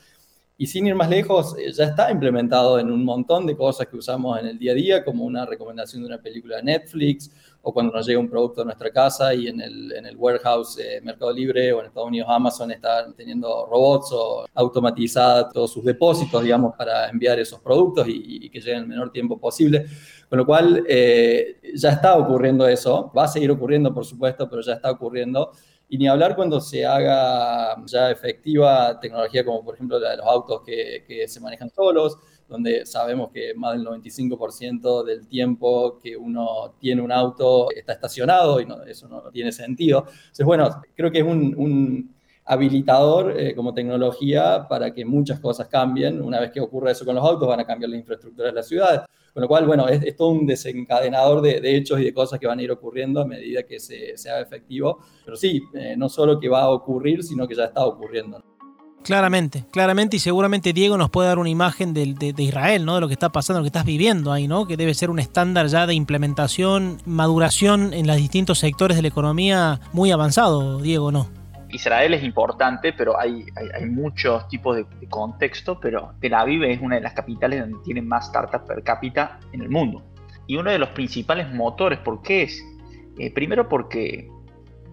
Y 0.58 0.68
sin 0.68 0.88
ir 0.88 0.96
más 0.96 1.10
lejos, 1.10 1.56
ya 1.74 1.86
está 1.86 2.12
implementado 2.12 2.80
en 2.80 2.92
un 2.92 3.06
montón 3.06 3.46
de 3.46 3.56
cosas 3.56 3.88
que 3.88 3.96
usamos 3.98 4.40
en 4.40 4.48
el 4.48 4.60
día 4.60 4.72
a 4.72 4.76
día, 4.76 5.06
como 5.06 5.24
una 5.24 5.46
recomendación 5.46 6.02
de 6.02 6.08
una 6.08 6.22
película 6.22 6.58
de 6.58 6.64
Netflix, 6.64 7.32
o 7.62 7.74
cuando 7.74 7.94
nos 7.94 8.08
llega 8.08 8.20
un 8.20 8.30
producto 8.30 8.62
a 8.62 8.66
nuestra 8.66 8.90
casa 8.92 9.34
y 9.34 9.48
en 9.48 9.60
el, 9.60 9.92
en 9.92 10.06
el 10.06 10.16
warehouse 10.16 10.78
Mercado 11.04 11.32
Libre 11.34 11.74
o 11.74 11.82
en 11.82 11.88
Estados 11.88 12.08
Unidos 12.08 12.30
Amazon 12.32 12.72
están 12.72 13.14
teniendo 13.14 13.66
robots 13.70 14.12
o 14.14 14.46
automatizados 14.54 15.52
todos 15.54 15.72
sus 15.72 15.84
depósitos, 15.84 16.42
digamos, 16.44 16.76
para 16.76 17.10
enviar 17.10 17.40
esos 17.40 17.60
productos 17.60 18.08
y, 18.08 18.50
que 18.50 18.60
lleguen 18.60 18.78
en 18.78 18.84
el 18.84 18.90
menor 18.90 19.12
tiempo 19.12 19.38
posible. 19.38 19.86
Con 20.30 20.38
lo 20.40 20.46
cual, 20.46 20.84
eh, 20.88 21.60
ya 21.76 21.90
está 21.90 22.18
ocurriendo 22.18 22.68
eso, 22.68 23.12
va 23.16 23.26
a 23.26 23.28
seguir 23.28 23.52
ocurriendo, 23.52 23.94
por 23.94 24.06
supuesto, 24.06 24.50
pero 24.50 24.62
ya 24.62 24.74
está 24.74 24.92
ocurriendo. 24.92 25.52
Y 25.90 25.98
ni 25.98 26.08
hablar 26.08 26.36
cuando 26.36 26.62
se 26.62 26.86
haga 26.86 27.76
ya 27.88 28.12
efectiva 28.12 29.00
tecnología 29.00 29.44
como 29.44 29.66
por 29.66 29.74
ejemplo 29.74 30.00
la 30.00 30.12
de 30.12 30.18
los 30.18 30.26
autos 30.28 30.62
que, 30.64 31.04
que 31.08 31.28
se 31.28 31.40
manejan 31.40 31.72
solos, 31.72 32.18
donde 32.50 32.86
sabemos 32.86 33.30
que 33.32 33.54
más 33.54 33.74
del 33.74 33.86
95% 33.86 35.04
del 35.04 35.28
tiempo 35.28 36.00
que 36.00 36.18
uno 36.18 36.74
tiene 36.80 37.02
un 37.02 37.12
auto 37.12 37.70
está 37.72 37.94
estacionado 37.94 38.60
y 38.60 38.68
eso 38.88 39.08
no 39.08 39.22
tiene 39.32 39.52
sentido. 39.52 40.06
Entonces, 40.08 40.46
bueno, 40.46 40.82
creo 40.96 41.12
que 41.12 41.20
es 41.20 41.26
un, 41.26 42.16
habilitador 42.46 43.40
eh, 43.40 43.54
como 43.54 43.76
tecnología 43.76 44.66
para 44.68 44.92
que 44.92 45.06
muchas 45.06 45.40
cosas 45.40 45.68
cambien. 45.68 46.20
Una 46.20 46.40
vez 46.40 46.50
que 46.50 46.60
ocurra 46.60 46.90
eso 46.90 47.06
con 47.06 47.14
los 47.14 47.24
autos, 47.24 47.48
van 47.48 47.60
a 47.60 47.64
cambiar 47.64 47.92
la 47.92 47.98
infraestructura 47.98 48.48
de 48.48 48.56
las 48.56 48.68
ciudades. 48.68 49.02
Con 49.32 49.44
lo 49.44 49.48
cual, 49.48 49.68
bueno, 49.68 49.88
es, 49.88 50.16
todo 50.16 50.30
un 50.30 50.48
desencadenador 50.48 51.42
de, 51.42 51.78
hechos 51.78 52.00
y 52.00 52.06
de 52.06 52.14
cosas 52.14 52.40
que 52.40 52.48
van 52.48 52.58
a 52.58 52.64
ir 52.64 52.72
ocurriendo 52.72 53.22
a 53.22 53.26
medida 53.26 53.62
que 53.62 53.80
se, 53.80 54.16
haga 54.28 54.42
efectivo. 54.42 54.98
Pero 55.24 55.38
sí, 55.38 55.62
eh, 55.76 55.96
no 55.96 56.10
solo 56.10 56.40
que 56.40 56.50
va 56.50 56.64
a 56.64 56.70
ocurrir, 56.72 57.24
sino 57.24 57.48
que 57.48 57.54
ya 57.54 57.66
está 57.66 57.86
ocurriendo. 57.86 58.44
Claramente, 59.04 59.66
claramente 59.72 60.18
y 60.18 60.20
seguramente 60.20 60.74
Diego 60.74 60.98
nos 60.98 61.10
puede 61.10 61.30
dar 61.30 61.40
una 61.40 61.50
imagen 61.50 61.94
de, 61.94 62.14
de, 62.14 62.44
Israel, 62.44 62.86
¿no? 62.86 62.96
De 62.96 63.02
lo 63.02 63.08
que 63.08 63.14
está 63.14 63.30
pasando, 63.30 63.60
lo 63.60 63.64
que 63.64 63.70
estás 63.70 63.86
viviendo 63.86 64.32
ahí, 64.32 64.48
¿no? 64.48 64.68
Que 64.68 64.78
debe 64.78 64.94
ser 64.94 65.10
un 65.10 65.20
estándar 65.20 65.68
ya 65.68 65.88
de 65.88 65.94
implementación, 65.94 66.98
maduración 67.06 67.94
en 67.94 68.08
los 68.08 68.18
distintos 68.18 68.60
sectores 68.60 68.98
de 68.98 69.02
la 69.02 69.08
economía 69.08 69.80
muy 69.94 70.12
avanzado, 70.12 70.80
Diego, 70.80 71.12
¿no? 71.12 71.28
Israel 71.70 72.14
es 72.14 72.24
importante, 72.24 72.94
pero 72.94 73.20
hay, 73.20 73.46
muchos 73.88 74.48
tipos 74.48 74.76
de, 74.76 74.86
contexto, 75.08 75.80
pero 75.80 76.14
Tel 76.20 76.34
Aviv 76.34 76.64
es 76.64 76.82
una 76.82 76.96
de 76.96 77.02
las 77.02 77.14
capitales 77.14 77.62
donde 77.62 77.78
tienen 77.84 78.08
más 78.08 78.28
startups 78.28 78.66
per 78.66 78.84
cápita 78.84 79.40
en 79.52 79.62
el 79.62 79.70
mundo. 79.70 80.04
Y 80.48 80.58
uno 80.58 80.72
de 80.72 80.80
los 80.80 80.90
principales 80.90 81.52
motores, 81.54 82.00
¿por 82.00 82.22
qué 82.22 82.44
es? 82.44 82.64
Eh, 83.18 83.32
primero 83.32 83.70
porque 83.70 84.30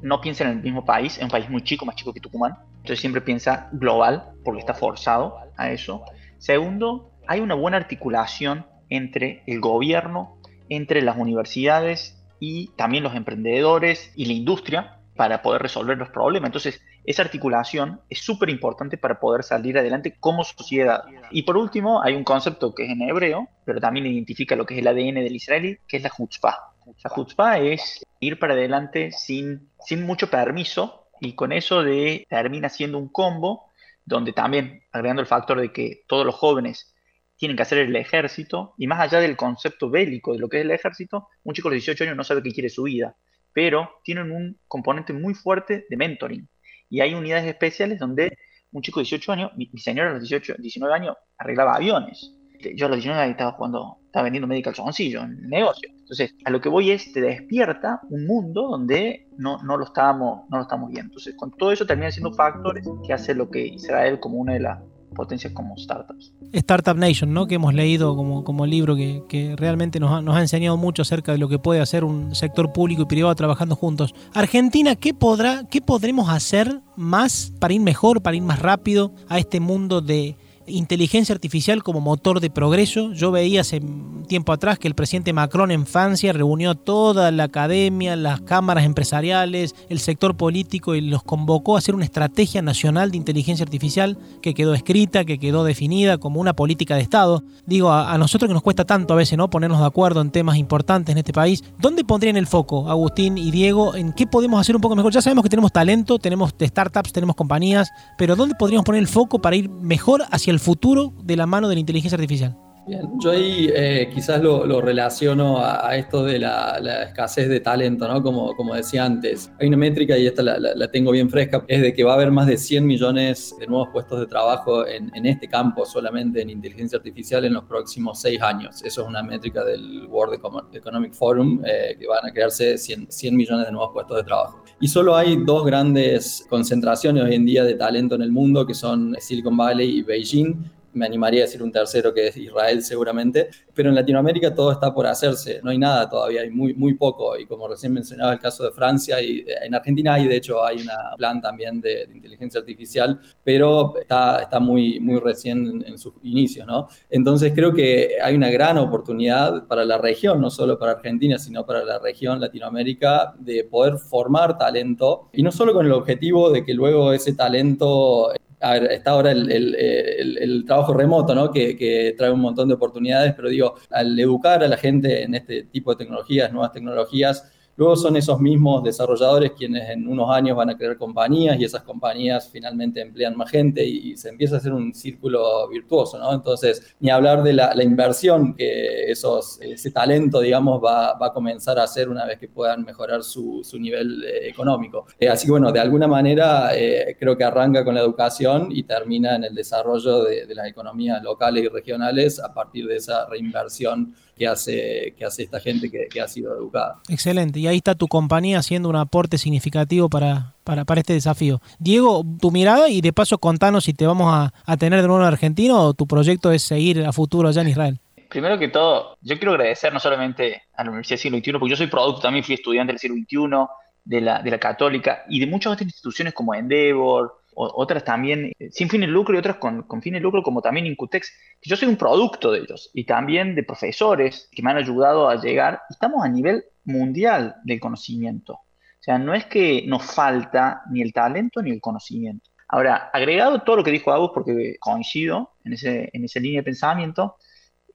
no 0.02 0.20
piensa 0.20 0.44
en 0.44 0.50
el 0.50 0.62
mismo 0.62 0.84
país, 0.84 1.16
es 1.16 1.22
un 1.22 1.30
país 1.30 1.48
muy 1.48 1.62
chico, 1.62 1.86
más 1.86 1.96
chico 1.96 2.12
que 2.12 2.20
Tucumán, 2.20 2.54
entonces 2.86 3.00
siempre 3.00 3.20
piensa 3.20 3.68
global 3.72 4.30
porque 4.44 4.60
está 4.60 4.72
forzado 4.72 5.38
a 5.56 5.72
eso. 5.72 6.04
Segundo, 6.38 7.10
hay 7.26 7.40
una 7.40 7.56
buena 7.56 7.78
articulación 7.78 8.64
entre 8.90 9.42
el 9.48 9.58
gobierno, 9.58 10.38
entre 10.68 11.02
las 11.02 11.16
universidades 11.16 12.24
y 12.38 12.68
también 12.76 13.02
los 13.02 13.16
emprendedores 13.16 14.12
y 14.14 14.26
la 14.26 14.34
industria 14.34 15.00
para 15.16 15.42
poder 15.42 15.62
resolver 15.62 15.98
los 15.98 16.10
problemas. 16.10 16.50
Entonces, 16.50 16.80
esa 17.04 17.22
articulación 17.22 18.02
es 18.08 18.20
súper 18.20 18.50
importante 18.50 18.98
para 18.98 19.18
poder 19.18 19.42
salir 19.42 19.76
adelante 19.76 20.14
como 20.20 20.44
sociedad. 20.44 21.02
Y 21.32 21.42
por 21.42 21.56
último, 21.56 22.04
hay 22.04 22.14
un 22.14 22.22
concepto 22.22 22.72
que 22.72 22.84
es 22.84 22.90
en 22.90 23.02
hebreo, 23.02 23.48
pero 23.64 23.80
también 23.80 24.06
identifica 24.06 24.54
lo 24.54 24.64
que 24.64 24.74
es 24.74 24.80
el 24.80 24.86
ADN 24.86 25.24
del 25.24 25.34
israelí, 25.34 25.76
que 25.88 25.96
es 25.96 26.04
la 26.04 26.10
chutzpah. 26.10 26.56
La 27.02 27.12
chutzpah 27.12 27.58
es 27.58 28.06
ir 28.20 28.38
para 28.38 28.54
adelante 28.54 29.10
sin, 29.10 29.70
sin 29.80 30.06
mucho 30.06 30.30
permiso 30.30 31.05
y 31.20 31.34
con 31.34 31.52
eso 31.52 31.82
de, 31.82 32.26
termina 32.28 32.68
siendo 32.68 32.98
un 32.98 33.08
combo 33.08 33.70
donde 34.04 34.32
también, 34.32 34.82
agregando 34.92 35.20
el 35.20 35.28
factor 35.28 35.60
de 35.60 35.72
que 35.72 36.04
todos 36.06 36.24
los 36.24 36.34
jóvenes 36.34 36.94
tienen 37.36 37.56
que 37.56 37.62
hacer 37.62 37.78
el 37.78 37.94
ejército, 37.96 38.74
y 38.78 38.86
más 38.86 39.00
allá 39.00 39.20
del 39.20 39.36
concepto 39.36 39.90
bélico 39.90 40.32
de 40.32 40.38
lo 40.38 40.48
que 40.48 40.58
es 40.58 40.64
el 40.64 40.70
ejército, 40.70 41.28
un 41.44 41.54
chico 41.54 41.68
de 41.68 41.76
18 41.76 42.04
años 42.04 42.16
no 42.16 42.24
sabe 42.24 42.42
qué 42.42 42.52
quiere 42.52 42.70
su 42.70 42.84
vida, 42.84 43.14
pero 43.52 44.00
tienen 44.04 44.30
un 44.30 44.58
componente 44.68 45.12
muy 45.12 45.34
fuerte 45.34 45.86
de 45.88 45.96
mentoring. 45.96 46.48
Y 46.88 47.00
hay 47.00 47.14
unidades 47.14 47.46
especiales 47.46 47.98
donde 47.98 48.38
un 48.72 48.82
chico 48.82 49.00
de 49.00 49.04
18 49.04 49.32
años, 49.32 49.50
mi, 49.56 49.68
señora 49.78 50.10
a 50.10 50.12
los 50.14 50.22
18, 50.22 50.54
19 50.58 50.94
años 50.94 51.16
arreglaba 51.36 51.74
aviones. 51.74 52.32
Yo 52.74 52.86
a 52.86 52.88
los 52.88 52.96
19 52.96 53.22
años 53.22 53.32
estaba 53.32 53.52
jugando, 53.52 53.98
estaba 54.06 54.24
vendiendo 54.24 54.46
medical 54.46 54.74
calzoncillo 54.74 55.22
en 55.22 55.32
el 55.32 55.48
negocio. 55.48 55.90
Entonces, 56.06 56.36
a 56.44 56.50
lo 56.50 56.60
que 56.60 56.68
voy 56.68 56.92
es, 56.92 57.12
te 57.12 57.20
despierta 57.20 58.00
un 58.10 58.28
mundo 58.28 58.68
donde 58.68 59.26
no, 59.38 59.60
no, 59.64 59.76
lo 59.76 59.84
estábamos, 59.84 60.48
no 60.48 60.58
lo 60.58 60.62
estamos 60.62 60.88
viendo. 60.88 61.10
Entonces, 61.10 61.34
con 61.34 61.50
todo 61.50 61.72
eso 61.72 61.84
termina 61.84 62.12
siendo 62.12 62.32
factores 62.32 62.86
que 63.04 63.12
hace 63.12 63.34
lo 63.34 63.50
que 63.50 63.66
Israel 63.66 64.20
como 64.20 64.36
una 64.36 64.52
de 64.52 64.60
las 64.60 64.78
potencias 65.16 65.52
como 65.52 65.76
startups. 65.76 66.32
Startup 66.52 66.96
Nation, 66.96 67.32
¿no? 67.32 67.48
que 67.48 67.56
hemos 67.56 67.74
leído 67.74 68.14
como, 68.14 68.44
como 68.44 68.66
libro 68.66 68.94
que, 68.94 69.24
que 69.28 69.56
realmente 69.56 69.98
nos 69.98 70.12
ha, 70.12 70.22
nos 70.22 70.36
ha, 70.36 70.40
enseñado 70.40 70.76
mucho 70.76 71.02
acerca 71.02 71.32
de 71.32 71.38
lo 71.38 71.48
que 71.48 71.58
puede 71.58 71.80
hacer 71.80 72.04
un 72.04 72.36
sector 72.36 72.72
público 72.72 73.02
y 73.02 73.06
privado 73.06 73.34
trabajando 73.34 73.74
juntos. 73.74 74.14
Argentina, 74.32 74.94
¿qué, 74.94 75.12
podrá, 75.12 75.64
¿qué 75.68 75.80
podremos 75.80 76.28
hacer 76.28 76.82
más 76.94 77.52
para 77.58 77.74
ir 77.74 77.80
mejor, 77.80 78.22
para 78.22 78.36
ir 78.36 78.44
más 78.44 78.60
rápido 78.60 79.12
a 79.28 79.40
este 79.40 79.58
mundo 79.58 80.00
de 80.00 80.36
inteligencia 80.66 81.34
artificial 81.34 81.82
como 81.82 82.00
motor 82.00 82.40
de 82.40 82.50
progreso. 82.50 83.12
Yo 83.12 83.30
veía 83.30 83.60
hace 83.60 83.80
tiempo 84.26 84.52
atrás 84.52 84.78
que 84.78 84.88
el 84.88 84.94
presidente 84.94 85.32
Macron 85.32 85.70
en 85.70 85.86
Francia 85.86 86.32
reunió 86.32 86.74
toda 86.74 87.30
la 87.30 87.44
academia, 87.44 88.16
las 88.16 88.40
cámaras 88.40 88.84
empresariales, 88.84 89.74
el 89.88 90.00
sector 90.00 90.36
político 90.36 90.94
y 90.94 91.00
los 91.00 91.22
convocó 91.22 91.76
a 91.76 91.78
hacer 91.78 91.94
una 91.94 92.04
estrategia 92.04 92.62
nacional 92.62 93.10
de 93.10 93.16
inteligencia 93.16 93.64
artificial 93.64 94.18
que 94.42 94.54
quedó 94.54 94.74
escrita, 94.74 95.24
que 95.24 95.38
quedó 95.38 95.64
definida 95.64 96.18
como 96.18 96.40
una 96.40 96.54
política 96.54 96.96
de 96.96 97.02
Estado. 97.02 97.44
Digo, 97.66 97.92
a, 97.92 98.16
nosotros 98.18 98.48
que 98.48 98.54
nos 98.54 98.62
cuesta 98.62 98.84
tanto 98.84 99.14
a 99.14 99.16
veces 99.16 99.38
no 99.38 99.48
ponernos 99.48 99.80
de 99.80 99.86
acuerdo 99.86 100.20
en 100.20 100.30
temas 100.30 100.56
importantes 100.56 101.12
en 101.12 101.18
este 101.18 101.32
país, 101.32 101.62
¿dónde 101.78 102.04
pondrían 102.04 102.36
el 102.36 102.46
foco, 102.46 102.90
Agustín 102.90 103.38
y 103.38 103.50
Diego, 103.50 103.94
en 103.94 104.12
qué 104.12 104.26
podemos 104.26 104.60
hacer 104.60 104.74
un 104.74 104.82
poco 104.82 104.96
mejor? 104.96 105.12
Ya 105.12 105.22
sabemos 105.22 105.42
que 105.42 105.50
tenemos 105.50 105.72
talento, 105.72 106.18
tenemos 106.18 106.54
startups, 106.60 107.12
tenemos 107.12 107.36
compañías, 107.36 107.90
pero 108.18 108.36
¿dónde 108.36 108.54
podríamos 108.54 108.84
poner 108.84 109.00
el 109.00 109.08
foco 109.08 109.40
para 109.40 109.56
ir 109.56 109.68
mejor 109.68 110.24
hacia 110.30 110.50
el 110.50 110.55
el 110.56 110.60
futuro 110.60 111.12
de 111.22 111.36
la 111.36 111.46
mano 111.46 111.68
de 111.68 111.74
la 111.74 111.80
inteligencia 111.80 112.16
artificial? 112.16 112.56
Bien, 112.86 113.02
yo 113.18 113.32
ahí 113.32 113.68
eh, 113.74 114.08
quizás 114.14 114.40
lo, 114.40 114.80
relaciono 114.80 115.58
a, 115.58 115.96
esto 115.96 116.22
de 116.22 116.38
la, 116.38 117.02
escasez 117.08 117.48
de 117.48 117.58
talento, 117.58 118.06
¿no? 118.06 118.22
Como, 118.22 118.54
como 118.54 118.74
decía 118.74 119.04
antes. 119.04 119.50
Hay 119.58 119.66
una 119.66 119.76
métrica, 119.76 120.16
y 120.16 120.26
esta 120.26 120.42
la, 120.42 120.88
tengo 120.92 121.10
bien 121.10 121.28
fresca, 121.28 121.64
es 121.66 121.82
de 121.82 121.92
que 121.92 122.04
va 122.04 122.12
a 122.12 122.14
haber 122.14 122.30
más 122.30 122.46
de 122.46 122.56
100 122.56 122.86
millones 122.86 123.56
de 123.58 123.66
nuevos 123.66 123.88
puestos 123.92 124.20
de 124.20 124.26
trabajo 124.26 124.86
en, 124.86 125.26
este 125.26 125.48
campo, 125.48 125.84
solamente 125.84 126.40
en 126.40 126.48
inteligencia 126.48 126.96
artificial, 126.96 127.44
en 127.44 127.54
los 127.54 127.64
próximos 127.64 128.20
seis 128.20 128.40
años. 128.40 128.80
Eso 128.84 129.02
es 129.02 129.08
una 129.08 129.22
métrica 129.22 129.64
del 129.64 130.06
World 130.08 130.40
Economic 130.72 131.12
Forum, 131.12 131.60
eh, 131.66 131.96
que 131.98 132.06
van 132.06 132.24
a 132.24 132.32
crearse 132.32 132.78
100, 132.78 133.08
100 133.10 133.36
millones 133.36 133.66
de 133.66 133.72
nuevos 133.72 133.90
puestos 133.92 134.16
de 134.16 134.22
trabajo. 134.22 134.62
Y 134.78 134.88
solo 134.88 135.16
hay 135.16 135.36
dos 135.44 135.64
grandes 135.64 136.46
concentraciones 136.50 137.24
hoy 137.24 137.34
en 137.34 137.46
día 137.46 137.64
de 137.64 137.74
talento 137.74 138.14
en 138.14 138.22
el 138.22 138.30
mundo, 138.30 138.66
que 138.66 138.74
son 138.74 139.16
Silicon 139.18 139.56
Valley 139.56 139.98
y 139.98 140.02
Beijing 140.02 140.70
me 140.96 141.06
animaría 141.06 141.42
a 141.42 141.46
decir 141.46 141.62
un 141.62 141.70
tercero 141.70 142.12
que 142.12 142.28
es 142.28 142.36
Israel 142.36 142.82
seguramente, 142.82 143.48
pero 143.74 143.90
en 143.90 143.94
Latinoamérica 143.94 144.54
todo 144.54 144.72
está 144.72 144.92
por 144.92 145.06
hacerse, 145.06 145.60
no 145.62 145.70
hay 145.70 145.78
nada 145.78 146.08
todavía, 146.08 146.40
hay 146.40 146.50
muy, 146.50 146.74
muy 146.74 146.94
poco, 146.94 147.38
y 147.38 147.46
como 147.46 147.68
recién 147.68 147.92
mencionaba 147.92 148.32
el 148.32 148.38
caso 148.38 148.64
de 148.64 148.70
Francia, 148.70 149.20
y 149.20 149.44
en 149.62 149.74
Argentina 149.74 150.14
hay, 150.14 150.26
de 150.26 150.36
hecho, 150.36 150.64
hay 150.64 150.78
un 150.78 150.88
plan 151.16 151.40
también 151.40 151.80
de, 151.80 152.08
inteligencia 152.12 152.60
artificial, 152.60 153.20
pero 153.44 153.98
está, 153.98 154.42
está 154.42 154.58
muy, 154.58 154.98
muy 155.00 155.20
recién 155.20 155.84
en, 155.86 155.98
sus 155.98 156.14
inicios, 156.22 156.66
¿no? 156.66 156.88
Entonces 157.10 157.52
creo 157.54 157.72
que 157.72 158.16
hay 158.22 158.34
una 158.34 158.50
gran 158.50 158.78
oportunidad 158.78 159.66
para 159.66 159.84
la 159.84 159.98
región, 159.98 160.40
no 160.40 160.50
solo 160.50 160.78
para 160.78 160.92
Argentina, 160.92 161.38
sino 161.38 161.64
para 161.66 161.84
la 161.84 161.98
región 161.98 162.40
Latinoamérica, 162.40 163.34
de 163.38 163.64
poder 163.64 163.98
formar 163.98 164.56
talento, 164.56 165.28
y 165.32 165.42
no 165.42 165.52
solo 165.52 165.74
con 165.74 165.84
el 165.86 165.92
objetivo 165.92 166.50
de 166.50 166.64
que 166.64 166.74
luego 166.74 167.12
ese 167.12 167.34
talento 167.34 168.32
a 168.60 168.72
ver, 168.72 168.92
está 168.92 169.10
ahora 169.12 169.32
el, 169.32 170.64
trabajo 170.66 170.94
remoto, 170.94 171.34
¿no? 171.34 171.50
Que, 171.50 171.76
que, 171.76 172.14
trae 172.16 172.30
un 172.30 172.40
montón 172.40 172.68
de 172.68 172.74
oportunidades, 172.74 173.34
pero 173.34 173.48
digo, 173.48 173.74
al 173.90 174.18
educar 174.18 174.62
a 174.62 174.68
la 174.68 174.76
gente 174.76 175.22
en 175.22 175.34
este 175.34 175.64
tipo 175.64 175.90
de 175.92 176.04
tecnologías, 176.04 176.52
nuevas 176.52 176.72
tecnologías, 176.72 177.50
Luego 177.76 177.94
son 177.94 178.16
esos 178.16 178.40
mismos 178.40 178.82
desarrolladores 178.82 179.52
quienes 179.52 179.90
en 179.90 180.08
unos 180.08 180.30
años 180.30 180.56
van 180.56 180.70
a 180.70 180.76
crear 180.76 180.96
compañías 180.96 181.60
y 181.60 181.64
esas 181.64 181.82
compañías 181.82 182.48
finalmente 182.50 183.02
emplean 183.02 183.36
más 183.36 183.50
gente 183.50 183.84
y, 183.84 184.16
se 184.16 184.30
empieza 184.30 184.54
a 184.54 184.58
hacer 184.58 184.72
un 184.72 184.94
círculo 184.94 185.68
virtuoso, 185.68 186.18
¿no? 186.18 186.32
Entonces, 186.32 186.94
ni 187.00 187.10
hablar 187.10 187.42
de 187.42 187.52
la, 187.52 187.82
inversión 187.82 188.54
que 188.54 189.10
esos, 189.10 189.60
ese 189.60 189.90
talento, 189.90 190.40
digamos, 190.40 190.82
va, 190.82 191.18
a 191.20 191.32
comenzar 191.34 191.78
a 191.78 191.82
hacer 191.82 192.08
una 192.08 192.24
vez 192.24 192.38
que 192.38 192.48
puedan 192.48 192.82
mejorar 192.82 193.22
su, 193.22 193.62
nivel 193.78 194.24
eh, 194.24 194.48
económico. 194.48 195.06
Eh, 195.20 195.28
así 195.28 195.46
que, 195.46 195.50
bueno, 195.50 195.70
de 195.70 195.80
alguna 195.80 196.08
manera 196.08 196.70
eh, 196.74 197.14
creo 197.18 197.36
que 197.36 197.44
arranca 197.44 197.84
con 197.84 197.94
la 197.94 198.00
educación 198.00 198.68
y 198.70 198.84
termina 198.84 199.36
en 199.36 199.44
el 199.44 199.54
desarrollo 199.54 200.24
de, 200.24 200.46
las 200.54 200.68
economías 200.68 201.22
locales 201.22 201.64
y 201.64 201.68
regionales 201.68 202.40
a 202.40 202.54
partir 202.54 202.86
de 202.86 202.96
esa 202.96 203.26
reinversión 203.26 204.14
que 204.34 204.46
hace, 204.46 205.14
que 205.18 205.24
hace 205.24 205.42
esta 205.42 205.60
gente 205.60 205.90
que, 205.90 206.08
que 206.08 206.20
ha 206.20 206.28
sido 206.28 206.56
educada. 206.56 207.00
Excelente 207.08 207.65
y 207.66 207.68
ahí 207.68 207.76
está 207.78 207.96
tu 207.96 208.06
compañía 208.06 208.60
haciendo 208.60 208.88
un 208.88 208.94
aporte 208.94 209.38
significativo 209.38 210.08
para, 210.08 210.54
para, 210.62 210.84
para, 210.84 211.00
este 211.00 211.14
desafío. 211.14 211.60
Diego, 211.80 212.24
tu 212.40 212.52
mirada 212.52 212.88
y 212.88 213.00
de 213.00 213.12
paso 213.12 213.38
contanos 213.38 213.84
si 213.84 213.92
te 213.92 214.06
vamos 214.06 214.32
a, 214.32 214.76
tener 214.76 215.02
de 215.02 215.08
nuevo 215.08 215.20
en 215.20 215.26
Argentina 215.26 215.74
o 215.74 215.92
tu 215.92 216.06
proyecto 216.06 216.52
es 216.52 216.62
seguir 216.62 217.04
a 217.04 217.12
futuro 217.12 217.48
allá 217.48 217.62
en 217.62 217.68
Israel. 217.68 217.98
Primero 218.28 218.56
que 218.56 218.68
todo, 218.68 219.16
yo 219.20 219.36
quiero 219.36 219.52
agradecer 219.52 219.92
no 219.92 219.98
solamente 219.98 220.62
a 220.76 220.84
la 220.84 220.90
Universidad 220.90 221.16
del 221.16 221.22
Siglo 221.22 221.38
XXI, 221.38 221.52
porque 221.58 221.70
yo 221.70 221.76
soy 221.76 221.86
producto, 221.88 222.20
también 222.20 222.44
fui 222.44 222.54
estudiante 222.54 222.92
del 222.92 223.00
siglo 223.00 223.16
XXI, 223.16 223.66
de 224.04 224.20
la, 224.20 224.42
de 224.42 224.50
la 224.52 224.58
Católica 224.58 225.24
y 225.28 225.40
de 225.40 225.46
muchas 225.48 225.72
otras 225.72 225.88
instituciones 225.88 226.34
como 226.34 226.54
Endeavor, 226.54 227.40
otras 227.56 228.04
también 228.04 228.52
eh, 228.58 228.70
sin 228.70 228.88
fines 228.88 229.08
de 229.08 229.12
lucro 229.12 229.34
y 229.34 229.38
otras 229.38 229.56
con, 229.56 229.82
con 229.84 230.02
fines 230.02 230.20
de 230.20 230.24
lucro 230.24 230.42
como 230.42 230.60
también 230.60 230.86
Incutex, 230.86 231.32
que 231.60 231.70
yo 231.70 231.76
soy 231.76 231.88
un 231.88 231.96
producto 231.96 232.52
de 232.52 232.60
ellos 232.60 232.90
y 232.92 233.04
también 233.04 233.54
de 233.54 233.62
profesores 233.62 234.48
que 234.52 234.62
me 234.62 234.70
han 234.70 234.76
ayudado 234.76 235.28
a 235.28 235.40
llegar. 235.40 235.80
Estamos 235.88 236.24
a 236.24 236.28
nivel 236.28 236.64
mundial 236.84 237.56
del 237.64 237.80
conocimiento. 237.80 238.52
O 238.54 239.02
sea, 239.06 239.18
no 239.18 239.34
es 239.34 239.46
que 239.46 239.84
nos 239.86 240.04
falta 240.04 240.82
ni 240.90 241.00
el 241.00 241.12
talento 241.12 241.62
ni 241.62 241.70
el 241.70 241.80
conocimiento. 241.80 242.50
Ahora, 242.68 243.10
agregado 243.12 243.62
todo 243.62 243.76
lo 243.76 243.84
que 243.84 243.92
dijo 243.92 244.12
Agus, 244.12 244.32
porque 244.34 244.76
coincido 244.80 245.52
en, 245.64 245.74
ese, 245.74 246.10
en 246.12 246.24
esa 246.24 246.40
línea 246.40 246.60
de 246.60 246.64
pensamiento, 246.64 247.36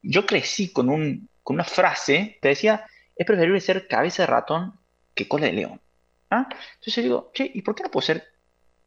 yo 0.02 0.26
crecí 0.26 0.71
con, 0.71 0.89
un, 0.89 1.30
con 1.43 1.56
una 1.56 1.65
frase 1.65 2.38
que 2.41 2.50
decía, 2.50 2.86
es 3.15 3.26
preferible 3.26 3.60
ser 3.60 3.88
cabeza 3.88 4.24
de 4.24 4.28
ratón 4.28 4.74
que 5.13 5.28
cola 5.28 5.47
de 5.47 5.54
león. 5.54 5.82
¿Ah? 6.30 6.47
Entonces 6.76 7.04
digo, 7.04 7.32
che, 7.34 7.52
¿y 7.54 7.62
por 7.62 7.76
qué 7.76 7.84
no 7.84 7.91
puedo 7.91 8.06
ser 8.06 8.24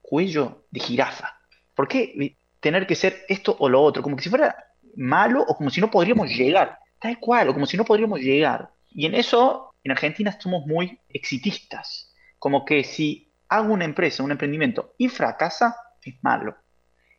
cuello 0.04 0.66
de 0.70 0.80
jirafa? 0.80 1.38
¿Por 1.74 1.88
qué 1.88 2.36
tener 2.60 2.86
que 2.86 2.94
ser 2.94 3.24
esto 3.28 3.56
o 3.58 3.68
lo 3.68 3.82
otro? 3.82 4.02
Como 4.02 4.16
que 4.16 4.22
si 4.22 4.30
fuera 4.30 4.54
malo 4.96 5.42
o 5.42 5.56
como 5.56 5.70
si 5.70 5.80
no 5.80 5.90
podríamos 5.90 6.28
llegar. 6.36 6.78
Tal 7.00 7.18
cual, 7.18 7.48
o 7.48 7.54
como 7.54 7.66
si 7.66 7.76
no 7.76 7.84
podríamos 7.84 8.20
llegar. 8.20 8.70
Y 8.90 9.06
en 9.06 9.14
eso, 9.14 9.74
en 9.82 9.92
Argentina 9.92 10.38
somos 10.40 10.66
muy 10.66 10.98
exitistas. 11.08 12.12
Como 12.38 12.64
que 12.64 12.84
si 12.84 13.30
hago 13.48 13.72
una 13.72 13.84
empresa, 13.84 14.22
un 14.22 14.30
emprendimiento 14.30 14.94
y 14.96 15.08
fracasa, 15.08 15.76
es 16.02 16.14
malo. 16.22 16.56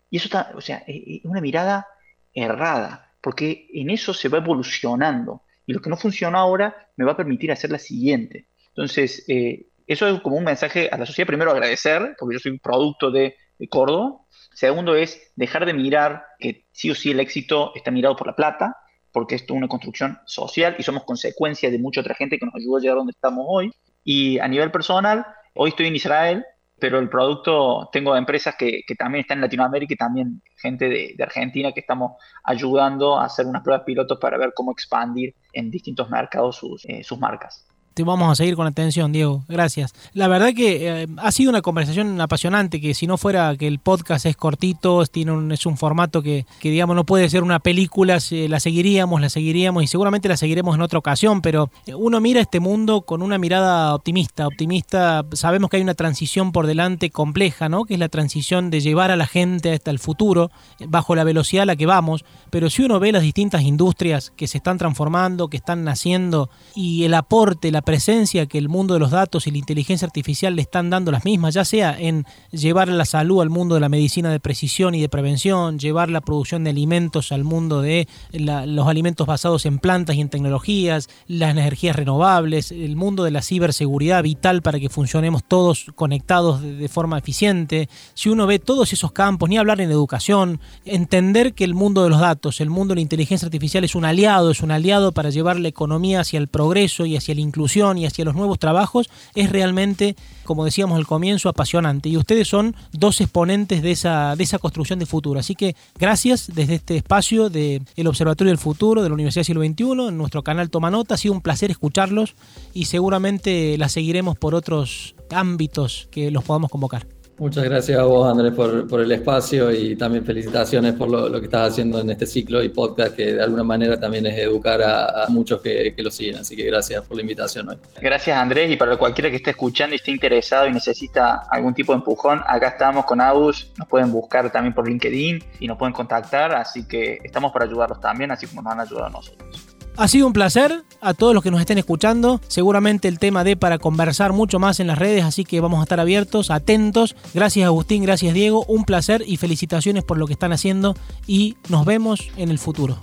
Y 0.09 0.17
eso 0.17 0.27
está, 0.27 0.51
o 0.55 0.61
sea, 0.61 0.83
es 0.87 1.23
una 1.25 1.41
mirada 1.41 1.87
errada, 2.33 3.11
porque 3.21 3.67
en 3.73 3.89
eso 3.89 4.13
se 4.13 4.29
va 4.29 4.37
evolucionando. 4.37 5.41
Y 5.65 5.73
lo 5.73 5.81
que 5.81 5.89
no 5.89 5.97
funciona 5.97 6.39
ahora 6.39 6.89
me 6.95 7.05
va 7.05 7.13
a 7.13 7.17
permitir 7.17 7.51
hacer 7.51 7.71
la 7.71 7.79
siguiente. 7.79 8.47
Entonces, 8.69 9.25
eh, 9.27 9.67
eso 9.87 10.07
es 10.07 10.21
como 10.21 10.37
un 10.37 10.43
mensaje 10.43 10.89
a 10.91 10.97
la 10.97 11.05
sociedad. 11.05 11.27
Primero, 11.27 11.51
agradecer, 11.51 12.15
porque 12.19 12.35
yo 12.35 12.39
soy 12.39 12.51
un 12.53 12.59
producto 12.59 13.11
de, 13.11 13.35
Córdoba. 13.69 14.19
Segundo, 14.53 14.95
es 14.95 15.31
dejar 15.35 15.65
de 15.65 15.73
mirar 15.73 16.25
que 16.39 16.65
sí 16.73 16.91
o 16.91 16.95
sí 16.95 17.11
el 17.11 17.21
éxito 17.21 17.71
está 17.73 17.89
mirado 17.89 18.17
por 18.17 18.27
la 18.27 18.35
plata, 18.35 18.75
porque 19.13 19.35
esto 19.35 19.53
es 19.53 19.57
una 19.57 19.69
construcción 19.69 20.19
social 20.25 20.75
y 20.77 20.83
somos 20.83 21.05
consecuencia 21.05 21.71
de 21.71 21.79
mucha 21.79 22.01
otra 22.01 22.15
gente 22.15 22.37
que 22.37 22.45
nos 22.45 22.55
ayudó 22.55 22.77
a 22.77 22.79
llegar 22.81 22.97
donde 22.97 23.11
estamos 23.11 23.45
hoy. 23.47 23.71
Y 24.03 24.39
a 24.39 24.47
nivel 24.49 24.71
personal, 24.71 25.25
hoy 25.53 25.69
estoy 25.69 25.87
en 25.87 25.95
Israel, 25.95 26.45
pero 26.77 26.99
el 26.99 27.07
producto, 27.07 27.89
tengo 27.93 28.17
empresas 28.17 28.55
que, 28.57 28.83
también 28.97 29.21
están 29.21 29.37
en 29.37 29.43
Latinoamérica 29.43 29.93
y 29.93 29.97
también 29.97 30.41
gente 30.57 30.89
de, 30.89 31.15
Argentina 31.23 31.71
que 31.71 31.79
estamos 31.79 32.21
ayudando 32.43 33.17
a 33.17 33.25
hacer 33.25 33.45
unas 33.45 33.63
pruebas 33.63 33.85
pilotos 33.85 34.19
para 34.19 34.37
ver 34.37 34.51
cómo 34.53 34.73
expandir 34.73 35.33
en 35.53 35.71
distintos 35.71 36.09
mercados 36.09 36.57
sus, 36.57 36.83
eh, 36.85 37.03
sus 37.05 37.17
marcas 37.19 37.64
te 37.95 38.03
vamos 38.03 38.29
a 38.29 38.35
seguir 38.35 38.57
con 38.57 38.67
atención, 38.67 39.13
Diego. 39.13 39.45
Gracias. 39.47 39.93
La 40.13 40.27
verdad 40.27 40.49
que 40.53 41.03
eh, 41.03 41.07
ha 41.15 41.31
sido 41.31 41.49
una 41.49 41.61
conversación 41.61 42.19
apasionante, 42.19 42.81
que 42.81 42.93
si 42.93 43.07
no 43.07 43.17
fuera 43.17 43.55
que 43.55 43.67
el 43.67 43.79
podcast 43.79 44.25
es 44.25 44.35
cortito, 44.35 45.05
tiene 45.05 45.53
es 45.53 45.65
un 45.65 45.77
formato 45.77 46.21
que, 46.21 46.45
que, 46.59 46.69
digamos, 46.69 46.97
no 46.97 47.05
puede 47.05 47.29
ser 47.29 47.41
una 47.41 47.59
película, 47.59 48.19
la 48.31 48.59
seguiríamos, 48.59 49.21
la 49.21 49.29
seguiríamos 49.29 49.81
y 49.81 49.87
seguramente 49.87 50.27
la 50.27 50.35
seguiremos 50.35 50.75
en 50.75 50.81
otra 50.81 50.99
ocasión, 50.99 51.41
pero 51.41 51.69
uno 51.95 52.19
mira 52.19 52.41
este 52.41 52.59
mundo 52.59 53.03
con 53.03 53.21
una 53.21 53.37
mirada 53.37 53.95
optimista, 53.95 54.45
optimista, 54.45 55.25
sabemos 55.31 55.69
que 55.69 55.77
hay 55.77 55.83
una 55.83 55.93
transición 55.93 56.51
por 56.51 56.67
delante 56.67 57.11
compleja, 57.11 57.69
¿no? 57.69 57.85
Que 57.85 57.93
es 57.93 57.99
la 57.99 58.09
transición 58.09 58.71
de 58.71 58.81
llevar 58.81 59.09
a 59.09 59.15
la 59.15 59.25
gente 59.25 59.71
hasta 59.71 59.91
el 59.91 59.99
futuro, 59.99 60.51
bajo 60.85 61.15
la 61.15 61.23
velocidad 61.23 61.63
a 61.63 61.67
la 61.67 61.77
que 61.77 61.85
vamos, 61.85 62.25
pero 62.49 62.69
si 62.69 62.83
uno 62.83 62.99
ve 62.99 63.13
las 63.13 63.23
distintas 63.23 63.61
industrias 63.61 64.33
que 64.35 64.47
se 64.47 64.57
están 64.57 64.77
transformando, 64.77 65.47
que 65.47 65.55
están 65.55 65.85
naciendo 65.85 66.49
y 66.75 67.05
el 67.05 67.13
aporte, 67.13 67.71
la 67.71 67.84
presencia 67.85 68.47
que 68.47 68.57
el 68.57 68.67
mundo 68.67 68.95
de 68.95 68.99
los 68.99 69.11
datos 69.11 69.47
y 69.47 69.51
la 69.51 69.59
inteligencia 69.59 70.05
artificial 70.05 70.55
le 70.55 70.63
están 70.63 70.89
dando 70.89 71.11
las 71.11 71.23
mismas, 71.23 71.53
ya 71.53 71.63
sea 71.63 71.95
en 71.97 72.25
llevar 72.51 72.89
la 72.89 73.05
salud 73.05 73.41
al 73.41 73.49
mundo 73.49 73.75
de 73.75 73.81
la 73.81 73.89
medicina 73.89 74.31
de 74.31 74.39
precisión 74.39 74.95
y 74.95 75.01
de 75.01 75.07
prevención, 75.07 75.79
llevar 75.79 76.09
la 76.09 76.21
producción 76.21 76.63
de 76.63 76.71
alimentos 76.71 77.31
al 77.31 77.43
mundo 77.43 77.81
de 77.81 78.07
los 78.33 78.87
alimentos 78.87 79.27
basados 79.27 79.65
en 79.65 79.79
plantas 79.79 80.15
y 80.15 80.21
en 80.21 80.29
tecnologías, 80.29 81.07
las 81.27 81.51
energías 81.51 81.95
renovables, 81.95 82.71
el 82.71 82.95
mundo 82.95 83.23
de 83.23 83.31
la 83.31 83.41
ciberseguridad 83.41 84.23
vital 84.23 84.61
para 84.61 84.79
que 84.79 84.89
funcionemos 84.89 85.43
todos 85.43 85.85
conectados 85.95 86.61
de, 86.61 86.89
forma 86.89 87.17
eficiente. 87.17 87.89
Si 88.13 88.29
uno 88.29 88.47
ve 88.47 88.59
todos 88.59 88.93
esos 88.93 89.11
campos, 89.11 89.49
ni 89.49 89.57
hablar 89.57 89.81
en 89.81 89.91
educación, 89.91 90.59
entender 90.85 91.53
que 91.53 91.63
el 91.63 91.73
mundo 91.73 92.03
de 92.03 92.09
los 92.09 92.19
datos, 92.19 92.61
el 92.61 92.69
mundo 92.69 92.93
de 92.93 92.95
la 92.95 93.01
inteligencia 93.01 93.45
artificial 93.45 93.83
es 93.83 93.95
un 93.95 94.05
aliado, 94.05 94.51
es 94.51 94.61
un 94.61 94.71
aliado 94.71 95.11
para 95.11 95.29
llevar 95.29 95.59
la 95.59 95.67
economía 95.67 96.21
hacia 96.21 96.39
el 96.39 96.47
progreso 96.47 97.05
y 97.05 97.17
hacia 97.17 97.35
la 97.35 97.41
inclusión 97.41 97.74
y 97.75 98.05
hacia 98.05 98.25
los 98.25 98.35
nuevos 98.35 98.57
trabajos, 98.57 99.09
es 99.35 99.51
realmente, 99.51 100.15
como 100.43 100.63
decíamos 100.63 100.97
al 100.97 101.05
comienzo, 101.05 101.49
apasionante. 101.49 102.09
Y 102.09 102.17
ustedes 102.17 102.47
son 102.47 102.75
dos 102.91 103.19
exponentes 103.19 103.81
de 103.81 103.91
esa, 103.91 104.35
de 104.35 104.43
esa 104.43 104.59
construcción 104.59 104.99
de 104.99 105.05
futuro. 105.05 105.39
Así 105.39 105.55
que 105.55 105.75
gracias 105.97 106.51
desde 106.53 106.75
este 106.75 106.95
espacio 106.97 107.49
del 107.49 108.07
Observatorio 108.07 108.51
del 108.51 108.57
Futuro 108.57 109.03
de 109.03 109.09
la 109.09 109.15
Universidad 109.15 109.43
Siglo 109.43 109.63
XXI, 109.63 110.07
en 110.07 110.17
nuestro 110.17 110.43
canal 110.43 110.69
Toma 110.69 110.89
Nota. 110.89 111.15
Ha 111.15 111.17
sido 111.17 111.33
un 111.33 111.41
placer 111.41 111.71
escucharlos 111.71 112.35
y 112.73 112.85
seguramente 112.85 113.77
la 113.77 113.89
seguiremos 113.89 114.37
por 114.37 114.55
otros 114.55 115.15
ámbitos 115.31 116.07
que 116.11 116.31
los 116.31 116.43
podamos 116.43 116.71
convocar. 116.71 117.14
Muchas 117.37 117.65
gracias 117.65 117.99
a 117.99 118.03
vos, 118.03 118.31
Andrés, 118.31 118.53
por, 118.53 119.01
el 119.01 119.11
espacio 119.11 119.69
y 119.69 119.97
también 119.97 120.23
felicitaciones 120.23 120.93
por 120.93 121.09
lo, 121.09 121.37
que 121.39 121.45
estás 121.47 121.71
haciendo 121.71 121.99
en 121.99 122.09
este 122.09 122.25
ciclo 122.25 122.63
y 122.63 122.69
podcast, 122.69 123.13
que 123.13 123.33
de 123.33 123.43
alguna 123.43 123.63
manera 123.63 123.99
también 123.99 124.25
es 124.25 124.39
educar 124.39 124.81
a, 124.81 125.25
muchos 125.27 125.61
que, 125.61 125.93
lo 125.97 126.09
siguen. 126.09 126.37
Así 126.37 126.55
que 126.55 126.63
gracias 126.63 127.03
por 127.05 127.17
la 127.17 127.23
invitación 127.23 127.67
hoy. 127.67 127.77
Gracias, 127.99 128.37
Andrés, 128.37 128.71
y 128.71 128.77
para 128.77 128.95
cualquiera 128.95 129.29
que 129.29 129.35
esté 129.35 129.49
escuchando 129.49 129.95
y 129.95 129.97
esté 129.97 130.11
interesado 130.11 130.67
y 130.67 130.71
necesita 130.71 131.45
algún 131.49 131.73
tipo 131.73 131.91
de 131.91 131.97
empujón, 131.97 132.41
acá 132.47 132.69
estamos 132.69 133.03
con 133.03 133.19
Abus, 133.19 133.69
nos 133.77 133.87
pueden 133.89 134.13
buscar 134.13 134.49
también 134.49 134.73
por 134.73 134.87
LinkedIn 134.87 135.43
y 135.59 135.67
nos 135.67 135.77
pueden 135.77 135.93
contactar, 135.93 136.55
así 136.55 136.87
que 136.87 137.19
estamos 137.21 137.51
para 137.51 137.65
ayudarlos 137.65 137.99
también, 137.99 138.31
así 138.31 138.47
como 138.47 138.61
nos 138.61 138.71
han 138.71 138.79
ayudado 138.79 139.07
a 139.07 139.09
nosotros. 139.09 139.74
Ha 139.97 140.07
sido 140.09 140.27
un 140.27 140.33
placer 140.33 140.83
a 140.99 141.13
todos 141.13 141.33
los 141.33 141.41
que 141.41 141.51
nos 141.51 141.61
estén 141.61 141.77
escuchando. 141.77 142.41
Seguramente 142.47 143.07
el 143.07 143.17
tema 143.17 143.43
de 143.43 143.55
para 143.55 143.77
conversar 143.77 144.33
mucho 144.33 144.59
más 144.59 144.79
en 144.79 144.87
las 144.87 144.97
redes, 144.97 145.23
así 145.23 145.45
que 145.45 145.61
vamos 145.61 145.79
a 145.79 145.83
estar 145.83 145.99
abiertos, 145.99 146.51
atentos. 146.51 147.15
Gracias 147.33 147.65
Agustín, 147.65 148.03
gracias 148.03 148.33
Diego. 148.33 148.65
Un 148.67 148.83
placer 148.83 149.23
y 149.25 149.37
felicitaciones 149.37 150.03
por 150.03 150.17
lo 150.17 150.27
que 150.27 150.33
están 150.33 150.51
haciendo 150.51 150.95
y 151.27 151.55
nos 151.69 151.85
vemos 151.85 152.29
en 152.35 152.49
el 152.49 152.59
futuro. 152.59 152.97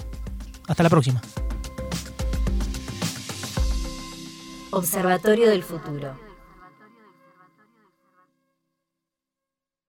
Hasta 0.68 0.82
la 0.82 0.90
próxima. 0.90 1.22
Observatorio 4.70 5.50
del 5.50 5.62
Futuro. 5.62 6.21